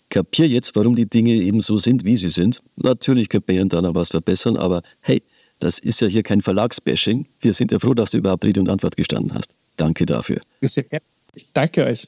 Kapier 0.10 0.47
jetzt, 0.47 0.75
warum 0.75 0.95
die 0.95 1.08
Dinge 1.08 1.34
eben 1.34 1.62
so 1.62 1.78
sind, 1.78 2.04
wie 2.04 2.17
sie 2.17 2.30
sind. 2.30 2.62
Natürlich 2.78 3.30
könnte 3.30 3.45
man 3.47 3.54
hier 3.54 3.62
und 3.62 3.73
da 3.73 3.82
noch 3.82 3.93
was 3.93 4.10
verbessern, 4.10 4.58
aber 4.58 4.82
hey, 5.02 5.21
das 5.60 5.80
ist 5.80 6.02
ja 6.02 6.08
hier 6.08 6.24
kein 6.24 6.41
Verlagsbashing. 6.41 7.26
Wir 7.41 7.54
sind 7.54 7.72
ja 7.72 7.80
froh, 7.80 7.93
dass 7.93 8.12
du 8.12 8.17
überhaupt 8.17 8.45
Rede 8.45 8.60
und 8.60 8.69
Antwort 8.69 8.95
gestanden 8.95 9.34
hast. 9.34 9.56
Danke 9.78 10.06
dafür. 10.06 10.39
Ich 10.62 11.54
danke 11.54 11.86
euch. 11.86 12.08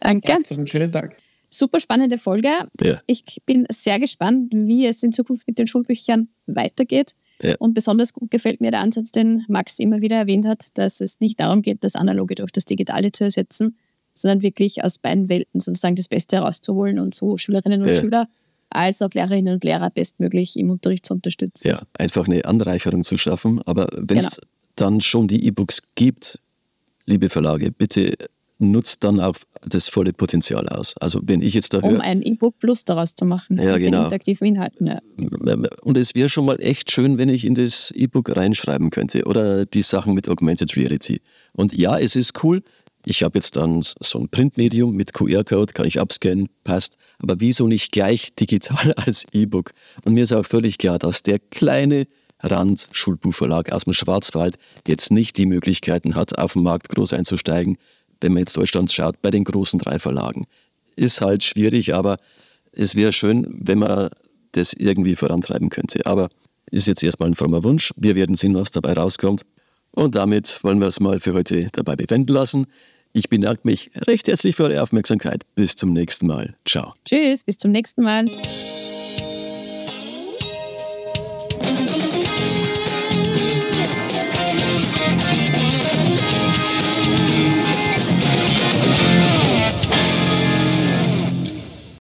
Danke. 0.00 0.32
einen 0.32 0.66
schönen 0.66 0.92
Tag. 0.92 1.16
Super 1.48 1.80
spannende 1.80 2.16
Folge. 2.16 2.48
Ja. 2.80 3.00
Ich 3.06 3.24
bin 3.44 3.66
sehr 3.70 3.98
gespannt, 3.98 4.52
wie 4.52 4.86
es 4.86 5.02
in 5.02 5.12
Zukunft 5.12 5.46
mit 5.46 5.58
den 5.58 5.66
Schulbüchern 5.66 6.28
weitergeht. 6.46 7.14
Ja. 7.42 7.56
Und 7.58 7.74
besonders 7.74 8.12
gut 8.12 8.30
gefällt 8.30 8.60
mir 8.60 8.70
der 8.70 8.80
Ansatz, 8.80 9.10
den 9.10 9.44
Max 9.48 9.78
immer 9.78 10.00
wieder 10.00 10.16
erwähnt 10.16 10.46
hat, 10.46 10.68
dass 10.74 11.00
es 11.00 11.20
nicht 11.20 11.40
darum 11.40 11.62
geht, 11.62 11.82
das 11.82 11.96
Analoge 11.96 12.34
durch 12.34 12.52
das 12.52 12.66
Digitale 12.66 13.12
zu 13.12 13.24
ersetzen, 13.24 13.76
sondern 14.14 14.42
wirklich 14.42 14.84
aus 14.84 14.98
beiden 14.98 15.28
Welten 15.28 15.60
sozusagen 15.60 15.96
das 15.96 16.08
Beste 16.08 16.36
herauszuholen 16.36 16.98
und 16.98 17.14
so 17.14 17.36
Schülerinnen 17.36 17.82
und 17.82 17.88
ja. 17.88 17.94
Schüler 17.94 18.28
als 18.70 19.02
auch 19.02 19.10
Lehrerinnen 19.12 19.54
und 19.54 19.64
Lehrer 19.64 19.90
bestmöglich 19.90 20.56
im 20.58 20.70
Unterricht 20.70 21.06
zu 21.06 21.14
unterstützen. 21.14 21.68
Ja, 21.68 21.82
einfach 21.98 22.26
eine 22.26 22.44
Anreicherung 22.44 23.04
zu 23.04 23.18
schaffen. 23.18 23.60
Aber 23.66 23.88
wenn 23.92 24.18
es 24.18 24.36
genau. 24.36 24.48
dann 24.76 25.00
schon 25.00 25.28
die 25.28 25.46
E-Books 25.46 25.82
gibt, 25.94 26.40
liebe 27.06 27.28
Verlage, 27.28 27.70
bitte 27.72 28.14
nutzt 28.60 29.02
dann 29.04 29.20
auch 29.20 29.36
das 29.62 29.88
volle 29.88 30.12
Potenzial 30.12 30.68
aus. 30.68 30.94
Also 30.98 31.20
wenn 31.24 31.40
ich 31.42 31.54
jetzt 31.54 31.72
da 31.72 31.78
Um 31.78 32.00
ein 32.00 32.22
E-Book 32.22 32.58
Plus 32.58 32.84
daraus 32.84 33.14
zu 33.14 33.24
machen, 33.24 33.56
ja, 33.56 33.72
mit 33.72 33.84
genau. 33.84 33.98
den 33.98 34.04
interaktiven 34.04 34.46
Inhalten. 34.46 34.86
Ja. 34.86 35.00
Und 35.82 35.96
es 35.96 36.14
wäre 36.14 36.28
schon 36.28 36.44
mal 36.44 36.60
echt 36.60 36.90
schön, 36.90 37.16
wenn 37.18 37.30
ich 37.30 37.44
in 37.44 37.54
das 37.54 37.90
E-Book 37.90 38.36
reinschreiben 38.36 38.90
könnte 38.90 39.24
oder 39.24 39.64
die 39.64 39.82
Sachen 39.82 40.14
mit 40.14 40.28
Augmented 40.28 40.76
Reality. 40.76 41.22
Und 41.52 41.72
ja, 41.72 41.98
es 41.98 42.16
ist 42.16 42.44
cool, 42.44 42.60
ich 43.04 43.22
habe 43.22 43.38
jetzt 43.38 43.56
dann 43.56 43.82
so 43.82 44.18
ein 44.18 44.28
Printmedium 44.28 44.94
mit 44.94 45.14
QR-Code, 45.14 45.72
kann 45.72 45.86
ich 45.86 46.00
abscannen, 46.00 46.48
passt. 46.64 46.96
Aber 47.18 47.40
wieso 47.40 47.66
nicht 47.66 47.92
gleich 47.92 48.34
digital 48.34 48.92
als 48.96 49.26
E-Book? 49.32 49.72
Und 50.04 50.14
mir 50.14 50.24
ist 50.24 50.32
auch 50.32 50.44
völlig 50.44 50.78
klar, 50.78 50.98
dass 50.98 51.22
der 51.22 51.38
kleine 51.38 52.06
Rand-Schulbuchverlag 52.42 53.72
aus 53.72 53.84
dem 53.84 53.92
Schwarzwald 53.92 54.56
jetzt 54.86 55.10
nicht 55.10 55.36
die 55.36 55.46
Möglichkeiten 55.46 56.14
hat, 56.14 56.38
auf 56.38 56.54
dem 56.54 56.62
Markt 56.62 56.88
groß 56.88 57.12
einzusteigen, 57.12 57.76
wenn 58.20 58.32
man 58.32 58.40
jetzt 58.40 58.56
Deutschland 58.56 58.92
schaut, 58.92 59.20
bei 59.22 59.30
den 59.30 59.44
großen 59.44 59.78
drei 59.78 59.98
Verlagen. 59.98 60.46
Ist 60.96 61.20
halt 61.20 61.42
schwierig, 61.42 61.94
aber 61.94 62.18
es 62.72 62.94
wäre 62.94 63.12
schön, 63.12 63.46
wenn 63.50 63.78
man 63.78 64.10
das 64.52 64.72
irgendwie 64.74 65.16
vorantreiben 65.16 65.70
könnte. 65.70 66.04
Aber 66.06 66.28
ist 66.70 66.86
jetzt 66.86 67.02
erstmal 67.02 67.30
ein 67.30 67.34
frommer 67.34 67.64
Wunsch. 67.64 67.92
Wir 67.96 68.14
werden 68.14 68.36
sehen, 68.36 68.54
was 68.54 68.70
dabei 68.70 68.92
rauskommt. 68.92 69.42
Und 69.92 70.14
damit 70.14 70.62
wollen 70.62 70.80
wir 70.80 70.86
es 70.86 71.00
mal 71.00 71.18
für 71.18 71.34
heute 71.34 71.68
dabei 71.72 71.96
bewenden 71.96 72.32
lassen. 72.32 72.66
Ich 73.12 73.28
bedanke 73.28 73.62
mich 73.64 73.90
recht 74.06 74.28
herzlich 74.28 74.54
für 74.54 74.64
eure 74.64 74.82
Aufmerksamkeit. 74.82 75.42
Bis 75.56 75.74
zum 75.74 75.92
nächsten 75.92 76.26
Mal. 76.26 76.54
Ciao. 76.64 76.94
Tschüss, 77.04 77.42
bis 77.42 77.56
zum 77.56 77.72
nächsten 77.72 78.02
Mal. 78.02 78.26